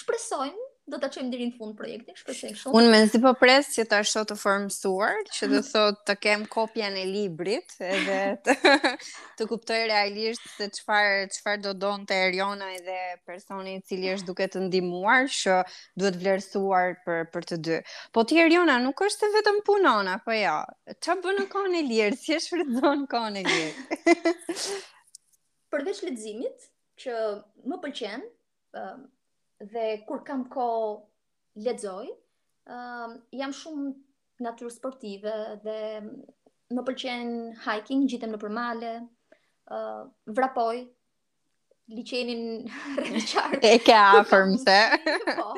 shpresojmë 0.01 0.70
do 0.89 0.99
ta 0.99 1.09
çojmë 1.13 1.31
deri 1.33 1.47
në 1.51 1.55
fund 1.59 1.75
projektin, 1.79 2.15
shpresoj 2.19 2.51
shumë. 2.61 2.75
Unë 2.79 2.91
mendoj 2.91 3.11
si 3.13 3.19
po 3.23 3.31
pres 3.39 3.69
që 3.75 3.85
ta 3.91 3.99
shoh 4.07 4.25
të 4.27 4.37
formësuar, 4.41 5.19
që 5.37 5.49
do 5.53 5.61
thot 5.69 6.01
të 6.09 6.15
kem 6.25 6.45
kopjen 6.51 6.97
e 6.99 7.05
librit 7.09 7.75
edhe 7.81 8.17
të, 8.47 8.57
të 9.39 9.47
kuptoj 9.51 9.79
realisht 9.91 10.47
se 10.57 10.69
çfarë 10.79 11.29
çfarë 11.37 11.63
do 11.69 11.75
donte 11.85 12.17
Eriona 12.29 12.73
edhe 12.79 12.99
personi 13.29 13.77
i 13.79 13.83
cili 13.87 14.11
është 14.15 14.31
duke 14.31 14.49
të 14.51 14.65
ndihmuar 14.67 15.29
që 15.37 15.61
duhet 16.01 16.19
vlerësuar 16.23 16.97
për 17.07 17.23
për 17.37 17.49
të 17.53 17.61
dy. 17.69 17.79
Po 18.17 18.25
ti 18.27 18.41
Eriona 18.45 18.81
nuk 18.87 19.05
është 19.09 19.31
vetëm 19.37 19.63
punon 19.69 20.13
apo 20.17 20.35
jo? 20.35 20.39
Ja. 20.41 20.59
Ço 21.05 21.19
bën 21.25 21.41
në 21.43 21.49
kohën 21.53 21.77
e 21.77 21.85
lirë, 21.91 22.19
si 22.21 22.35
e 22.35 22.41
shfrytëzon 22.43 23.07
kohën 23.13 23.39
e 23.43 23.47
lirë? 23.47 24.13
Përveç 25.71 26.01
leximit 26.07 26.69
që 27.01 27.15
më 27.71 27.79
pëlqen, 27.85 28.25
dhe 29.61 30.05
kur 30.09 30.21
kam 30.25 30.47
ko 30.49 30.67
ledzoj, 31.57 32.09
um, 32.73 33.17
jam 33.39 33.53
shumë 33.53 33.95
naturë 34.41 34.71
sportive 34.73 35.35
dhe 35.65 35.77
më 36.71 36.85
përqenë 36.87 37.57
hiking, 37.65 38.07
gjitëm 38.09 38.33
në 38.33 38.39
përmale, 38.41 38.93
uh, 39.75 40.07
vrapoj, 40.31 40.81
liqenin 41.91 42.67
rëndëqarë. 43.03 43.61
E 43.63 43.75
ke 43.85 43.95
afer, 43.99 44.47
mëse. 44.47 44.81
Po, 45.27 45.51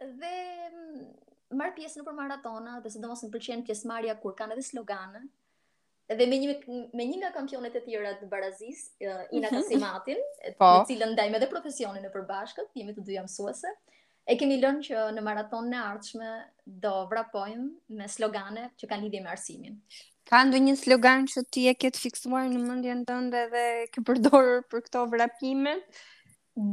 dhe 0.00 0.34
marë 1.58 1.76
pjesë 1.80 2.00
në 2.04 2.16
maratona 2.22 2.78
dhe 2.80 2.90
si 2.94 3.02
do 3.02 3.10
mos 3.12 3.24
në 3.26 3.32
përqenë 3.34 3.66
pjesë 3.68 3.88
marja 3.92 4.16
kur 4.22 4.36
kanë 4.38 4.56
edhe 4.56 4.64
sloganën, 4.70 5.26
dhe 6.18 6.26
me 6.30 6.38
një 6.42 6.56
me 6.98 7.04
një 7.08 7.18
nga 7.20 7.30
kampionet 7.36 7.76
e 7.78 7.82
tjera 7.86 8.12
të 8.20 8.28
Barazis, 8.32 8.82
uh, 9.00 9.24
Ina 9.36 9.48
mhm. 9.50 9.58
Kasimatin, 9.58 10.20
po. 10.60 10.70
me 10.74 10.84
cilën 10.90 11.12
ndajmë 11.16 11.40
edhe 11.40 11.48
profesionin 11.52 12.08
e 12.08 12.12
përbashkët, 12.14 12.70
jemi 12.80 12.96
të 12.96 13.06
dyja 13.08 13.24
mësuese. 13.26 13.72
E 14.30 14.36
kemi 14.38 14.60
lënë 14.62 14.84
që 14.86 15.00
në 15.16 15.22
maratonën 15.26 15.74
e 15.74 15.80
ardhshme 15.82 16.32
do 16.84 16.92
vrapojmë 17.10 17.98
me 18.00 18.06
slogane 18.08 18.68
që 18.78 18.88
kanë 18.92 19.08
lidhje 19.08 19.22
me 19.24 19.32
arsimin. 19.32 19.78
Ka 20.30 20.44
ndonjë 20.46 20.76
slogan 20.84 21.24
që 21.32 21.42
ti 21.54 21.64
e 21.66 21.72
ke 21.74 21.90
të 21.90 22.00
fiksuar 22.04 22.44
në 22.50 22.60
mendjen 22.62 23.00
tënde 23.08 23.40
dhe 23.54 23.64
ke 23.90 24.04
përdorur 24.06 24.62
për 24.70 24.84
këto 24.86 25.02
vrapime? 25.10 25.72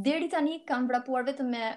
Deri 0.06 0.28
tani 0.30 0.60
kam 0.68 0.86
vrapuar 0.92 1.24
vetëm 1.26 1.50
me 1.56 1.72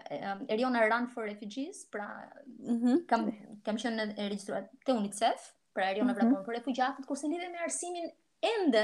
Eriona 0.51 0.83
Run 0.90 1.09
for 1.09 1.25
Refugees, 1.25 1.85
pra 1.87 2.09
mm 2.44 2.79
-hmm. 2.83 3.07
kam 3.07 3.29
kam 3.64 3.77
qenë 3.81 4.12
regjistruar 4.29 4.68
te 4.85 4.92
UNICEF. 4.92 5.53
Pra 5.74 5.88
ajo 5.88 6.02
mm 6.04 6.08
-hmm. 6.08 6.14
Vrapon 6.16 6.42
për 6.46 6.54
refugjatët, 6.58 7.06
kurse 7.08 7.26
lidhe 7.32 7.46
me 7.52 7.58
arsimin 7.68 8.06
ende, 8.54 8.80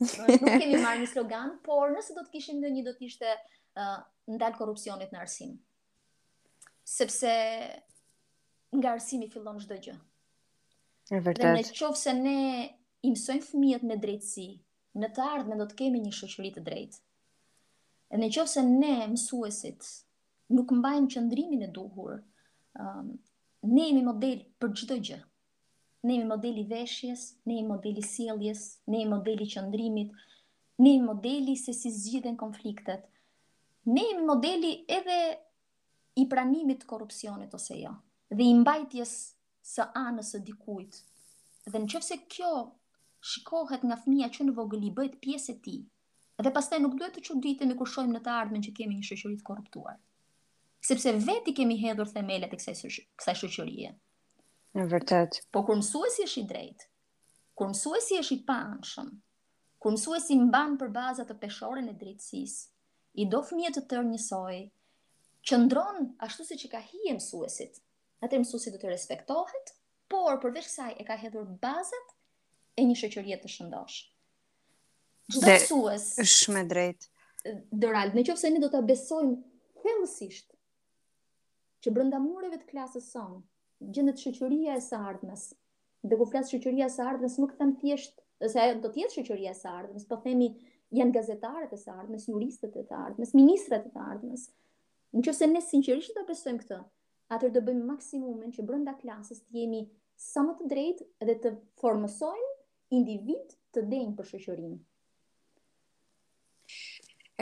nuk 0.00 0.52
kemi 0.60 0.80
marrë 0.84 1.00
një 1.02 1.08
slogan, 1.14 1.50
por 1.66 1.92
nëse 1.96 2.14
do 2.18 2.22
të 2.22 2.30
kishim 2.36 2.58
ndonjë 2.60 2.76
një 2.76 2.84
do 2.88 2.92
të 3.00 3.06
ishte 3.08 3.30
uh, 3.82 3.98
ndalë 4.36 4.58
korupcionit 4.60 5.10
në 5.12 5.18
arsim. 5.24 5.52
Sepse 6.92 7.32
nga 8.78 8.88
arsimi 8.96 9.28
fillon 9.34 9.60
shdo 9.66 9.76
gjë. 9.84 9.96
E 11.16 11.20
vërtet. 11.24 11.42
Dhe 11.42 11.50
në 11.58 11.76
qovë 11.80 12.00
se 12.04 12.12
ne 12.26 12.38
imsojmë 13.10 13.48
fëmijët 13.50 13.84
me 13.90 13.96
drejtësi, 14.06 14.48
në 15.02 15.08
të 15.16 15.26
ardhmen 15.34 15.58
do 15.62 15.66
të 15.68 15.78
kemi 15.82 16.00
një 16.06 16.12
shoqëri 16.20 16.54
të 16.56 16.62
drejtë. 16.70 16.96
E 18.12 18.16
në 18.22 18.30
qovë 18.38 18.52
se 18.54 18.62
ne 18.70 18.94
mësuesit 19.12 19.82
nuk 20.56 20.72
mbajmë 20.80 21.10
qëndrimin 21.16 21.62
e 21.64 21.70
duhur, 21.80 22.16
um, 22.82 23.06
ne 23.74 23.82
jemi 23.90 24.02
model 24.08 24.38
për 24.62 24.70
çdo 24.80 24.96
gjë 25.08 25.20
në 26.06 26.14
i 26.18 26.24
modeli 26.26 26.64
veshjes, 26.66 27.20
në 27.46 27.60
i 27.60 27.64
modeli 27.66 28.02
sieljes, 28.02 28.62
në 28.90 29.04
i 29.04 29.08
modeli 29.10 29.46
qëndrimit, 29.52 30.10
në 30.82 30.90
i 30.96 31.00
modeli 31.02 31.54
se 31.60 31.74
si 31.78 31.92
zgjidhen 31.94 32.38
konfliktet, 32.40 33.04
në 33.86 34.04
i 34.14 34.16
modeli 34.26 34.72
edhe 34.96 35.20
i 36.22 36.26
pranimit 36.30 36.82
korupcionit 36.90 37.54
ose 37.54 37.78
jo, 37.78 37.94
dhe 38.34 38.42
i 38.50 38.56
mbajtjes 38.58 39.12
së 39.66 39.86
anës 40.02 40.34
e 40.38 40.42
dikujt. 40.48 40.98
Dhe 41.70 41.78
në 41.78 41.88
qëfse 41.94 42.18
kjo 42.34 42.50
shikohet 43.32 43.84
nga 43.86 44.00
fëmija 44.02 44.32
që 44.34 44.48
në 44.48 44.56
vogëli 44.58 44.90
bëjt 44.98 45.20
pjesë 45.22 45.52
e 45.54 45.58
ti, 45.62 45.76
dhe 46.42 46.50
pas 46.50 46.66
të 46.66 46.80
nuk 46.82 46.96
duhet 46.98 47.12
të 47.14 47.22
që 47.28 47.38
ditë 47.44 47.66
me 47.70 47.76
kushojmë 47.78 48.16
në 48.16 48.24
të 48.26 48.32
ardhme 48.40 48.62
që 48.66 48.72
kemi 48.74 48.98
një 48.98 49.06
shëqërit 49.12 49.44
korruptuar. 49.46 50.00
Sepse 50.82 51.12
veti 51.30 51.54
kemi 51.54 51.76
hedhur 51.78 52.08
themelet 52.10 52.50
e 52.50 52.58
kësaj 52.58 52.80
shëshurije. 52.82 53.20
Shush 53.38 54.00
Në 54.76 54.86
vërtet. 54.88 55.40
Po 55.54 55.62
kur 55.68 55.76
mësuesi 55.80 56.24
është 56.26 56.40
i 56.42 56.46
drejtë, 56.50 56.86
kur 57.60 57.68
mësuesi 57.74 58.18
është 58.22 58.36
i 58.38 58.44
pamshëm, 58.50 59.08
kur 59.82 59.92
mësuesi 59.96 60.38
mban 60.46 60.78
për 60.80 60.92
bazat 60.94 61.28
të 61.32 61.36
peshorën 61.42 61.90
e 61.92 61.96
drejtësisë, 62.02 62.62
i 63.22 63.26
do 63.34 63.42
fëmijë 63.48 63.74
të 63.78 63.82
tërë 63.90 64.06
njësoj, 64.12 64.60
qëndron 65.50 66.06
ashtu 66.28 66.46
si 66.48 66.58
që 66.64 66.70
ka 66.76 66.80
hië 66.88 67.16
mësuesit. 67.18 67.82
Atë 68.22 68.38
mësuesi 68.44 68.72
do 68.76 68.80
të 68.84 68.88
respektohet, 68.94 69.74
por 70.12 70.40
përveç 70.44 70.70
kësaj 70.70 70.92
e 70.94 71.04
ka 71.08 71.16
hedhur 71.24 71.44
bazat 71.64 72.16
e 72.78 72.86
një 72.88 72.96
shoqërie 73.02 73.38
të 73.44 73.50
shëndosh. 73.56 73.98
Çdo 75.34 75.46
mësues 75.50 76.06
është 76.24 76.54
me 76.56 76.62
drejtë. 76.72 77.08
Doral, 77.84 78.14
nëse 78.16 78.50
ne 78.54 78.60
do 78.62 78.68
ta 78.72 78.80
besojmë 78.86 79.34
thellësisht 79.82 80.48
që 81.84 81.92
brenda 81.96 82.20
mureve 82.22 82.58
të 82.62 82.68
klasës 82.70 83.08
sonë 83.12 83.40
gjendet 83.90 84.20
shoqëria 84.22 84.76
e 84.78 84.82
së 84.84 84.98
ardhmes. 85.10 85.44
Dhe 86.04 86.18
kur 86.18 86.28
flas 86.30 86.50
shoqëria 86.52 86.86
e 86.88 86.94
së 86.96 87.06
ardhmes, 87.10 87.36
nuk 87.42 87.54
them 87.58 87.72
thjesht 87.80 88.20
se 88.50 88.60
ajo 88.60 88.80
do 88.84 88.90
të 88.92 89.02
jetë 89.04 89.16
shoqëria 89.18 89.52
e 89.54 89.58
së 89.58 89.70
ardhmes, 89.80 90.06
po 90.10 90.16
themi 90.24 90.48
janë 90.98 91.14
gazetarët 91.18 91.72
e 91.72 91.78
së 91.78 91.92
ardhmes, 91.94 92.26
juristët 92.30 92.76
e 92.76 92.84
të 92.88 92.96
ardhmes, 93.06 93.32
ministrat 93.38 93.86
e 93.88 93.92
të 93.94 94.02
ardhmes. 94.14 94.46
Nëse 95.18 95.48
ne 95.52 95.60
sinqerisht 95.64 96.16
të 96.18 96.24
besojmë 96.28 96.62
këtë, 96.64 96.78
atëherë 97.36 97.54
do 97.58 97.62
bëjmë 97.68 97.86
maksimumin 97.92 98.54
që 98.56 98.66
brenda 98.68 98.94
klasës 99.02 99.42
të 99.44 99.58
jemi 99.60 99.82
sa 100.28 100.44
më 100.46 100.56
të 100.58 100.68
drejtë 100.72 101.08
dhe 101.30 101.38
të 101.44 101.54
formësojmë 101.82 102.52
individ 102.98 103.56
të 103.76 103.86
denj 103.92 104.12
për 104.18 104.30
shoqërinë. 104.34 104.78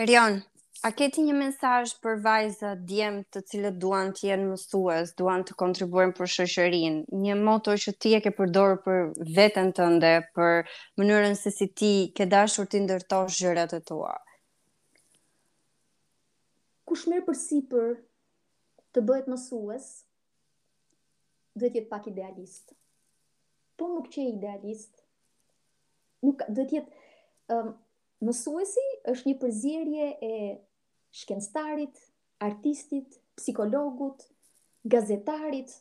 Rion, 0.08 0.38
A 0.80 0.94
keti 0.96 1.20
një 1.20 1.34
mesazh 1.36 1.92
për 2.04 2.14
vajza 2.24 2.68
djem 2.90 3.16
të 3.34 3.40
cilët 3.50 3.74
duan 3.80 4.14
të 4.16 4.28
jenë 4.30 4.46
mësues, 4.50 5.10
duan 5.20 5.42
të 5.44 5.52
kontribuojnë 5.60 6.14
për 6.18 6.30
shoqërinë? 6.34 7.02
Një 7.24 7.34
moto 7.40 7.74
që 7.82 7.92
ti 8.00 8.14
e 8.16 8.20
ke 8.24 8.30
përdorur 8.38 8.78
për 8.86 9.02
veten 9.38 9.74
tënde, 9.76 10.12
për 10.38 10.62
mënyrën 11.02 11.36
se 11.40 11.52
si 11.52 11.68
ti 11.80 11.90
ke 12.16 12.24
dashur 12.32 12.64
të 12.72 12.80
ndërtosh 12.86 13.40
gjërat 13.42 13.74
e 13.76 13.80
tua. 13.90 14.14
Kush 16.88 17.04
merr 17.12 17.26
përsipër 17.28 17.92
të 18.96 19.04
bëhet 19.10 19.28
mësues, 19.34 19.90
duhet 21.60 21.76
të 21.76 21.80
jetë 21.82 21.92
pak 21.92 22.08
idealist. 22.14 22.72
Po 23.76 23.90
nuk 23.98 24.08
që 24.16 24.24
idealist. 24.30 25.04
Nuk 26.24 26.40
duhet 26.48 26.72
të 26.72 26.80
jetë 26.80 27.06
um, 27.60 27.70
Mësuesi 28.20 28.82
është 29.08 29.30
një 29.30 29.34
përzierje 29.42 30.08
e 30.26 30.32
shkenstarit, 31.10 32.12
artistit, 32.36 33.18
psikologut, 33.34 34.24
gazetarit. 34.82 35.72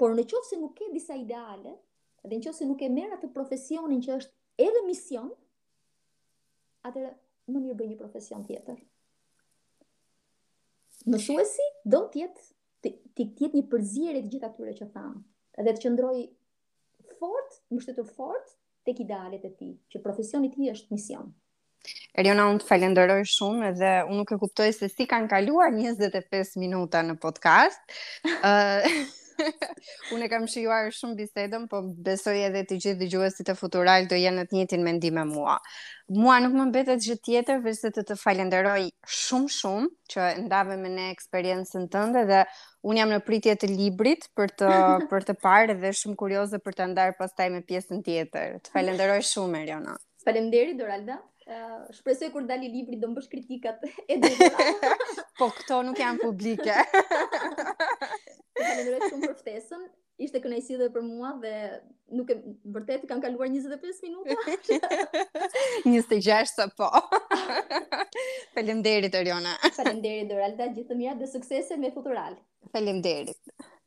Por 0.00 0.16
në 0.16 0.24
qofë 0.30 0.50
se 0.54 0.58
nuk 0.60 0.76
ke 0.78 0.88
disa 0.92 1.16
ideale, 1.18 1.74
edhe 2.24 2.36
në 2.38 2.44
qofë 2.46 2.62
se 2.62 2.68
nuk 2.70 2.82
e 2.86 2.90
mera 2.96 3.18
të 3.22 3.30
profesionin 3.34 4.02
që 4.06 4.16
është 4.20 4.64
edhe 4.68 4.84
mision, 4.88 5.28
atërë 6.88 7.12
më 7.52 7.60
mirë 7.64 7.78
bëj 7.78 7.90
një 7.92 7.98
profesion 8.00 8.44
tjetër. 8.46 8.80
Në 11.10 11.18
shuesi, 11.18 11.64
do 11.92 12.04
tjetë 12.12 12.48
të 12.82 13.24
tjetë 13.38 13.56
një 13.58 13.64
përzire 13.72 14.20
të 14.22 14.30
gjitha 14.34 14.50
tyre 14.56 14.74
që 14.78 14.88
thamë, 14.94 15.20
edhe 15.62 15.74
të 15.76 15.84
qëndroj 15.84 16.16
fort, 17.20 17.58
më 17.74 17.80
shtetë 17.84 18.04
fort, 18.16 18.56
të 18.86 18.96
idealet 19.04 19.44
e 19.48 19.52
ti, 19.60 19.70
që 19.94 20.02
profesionit 20.02 20.54
ti 20.58 20.70
është 20.74 20.94
mision. 20.94 21.30
Eriona, 22.20 22.44
unë 22.52 22.60
të 22.62 22.66
falenderoj 22.68 23.20
shumë 23.32 23.68
dhe 23.78 23.90
unë 24.06 24.16
nuk 24.20 24.32
e 24.34 24.36
kuptoj 24.42 24.68
se 24.76 24.86
si 24.92 25.04
kanë 25.12 25.28
kaluar 25.32 25.70
25 25.76 26.56
minuta 26.62 27.00
në 27.04 27.14
podcast. 27.22 27.82
unë 30.12 30.24
e 30.26 30.28
kam 30.30 30.44
shijuar 30.52 30.90
shumë 30.94 31.16
bisedën, 31.18 31.64
po 31.72 31.78
besoj 32.08 32.34
edhe 32.50 32.62
të 32.68 32.74
gjithë 32.84 33.00
dëgjuesit 33.00 33.48
e 33.50 33.54
Futural 33.58 34.02
do 34.12 34.16
jenë 34.20 34.38
në 34.38 34.44
të 34.44 34.52
njëjtin 34.60 34.82
mendim 34.86 35.14
me 35.18 35.24
mua. 35.30 35.56
Mua 36.12 36.36
nuk 36.44 36.54
më 36.60 36.64
mbetet 36.68 37.00
gjë 37.06 37.18
tjetër 37.26 37.58
veçse 37.64 37.88
të 37.96 38.02
të 38.10 38.14
falenderoj 38.20 38.84
shumë 39.22 39.50
shumë 39.56 39.86
që 40.12 40.22
ndave 40.44 40.74
me 40.84 40.88
ne 40.92 41.06
eksperiencën 41.16 41.84
tënde 41.96 42.22
dhe 42.28 42.40
unë 42.84 42.98
jam 43.02 43.10
në 43.16 43.20
pritje 43.30 43.54
të 43.64 43.68
librit 43.72 44.22
për 44.36 44.48
të 44.62 44.70
për 45.14 45.20
të 45.32 45.34
parë 45.48 45.74
dhe 45.82 45.90
shumë 46.04 46.16
kurioze 46.22 46.56
për 46.68 46.72
të 46.78 46.84
ndarë 46.92 47.18
pastaj 47.24 47.48
me 47.56 47.64
pjesën 47.72 47.98
tjetër. 48.06 48.46
Të 48.62 48.68
falenderoj 48.78 49.22
shumë 49.32 49.58
Eriona. 49.64 49.94
Faleminderit 50.28 50.78
Doralda 50.78 51.18
shpresoj 51.98 52.30
kur 52.34 52.46
dali 52.48 52.68
libri 52.72 52.96
do 53.00 53.08
mbush 53.12 53.28
kritikat 53.32 53.82
e 54.14 54.18
dhe. 54.24 54.40
po 55.40 55.50
këto 55.58 55.82
nuk 55.88 55.98
janë 56.00 56.22
publike. 56.22 56.76
Faleminderit 58.62 59.08
shumë 59.08 59.30
për 59.30 59.36
ftesën. 59.42 59.84
Ishte 60.22 60.40
kënaqësi 60.44 60.76
edhe 60.76 60.88
për 60.94 61.02
mua 61.06 61.32
dhe 61.42 61.52
nuk 62.18 62.30
e 62.30 62.36
vërtet 62.76 63.06
kanë 63.10 63.24
kaluar 63.26 63.50
25 63.54 64.04
minuta. 64.04 64.54
26 65.88 66.54
sa 66.54 66.68
po. 66.78 66.90
Faleminderit 68.54 69.18
Oriona. 69.18 69.56
Faleminderit 69.66 70.30
Doralda, 70.30 70.70
gjithë 70.76 70.92
të 70.92 71.00
mirat 71.00 71.22
dhe 71.24 71.30
suksese 71.36 71.80
me 71.80 71.94
futural. 71.96 72.36
Faleminderit. 72.76 73.80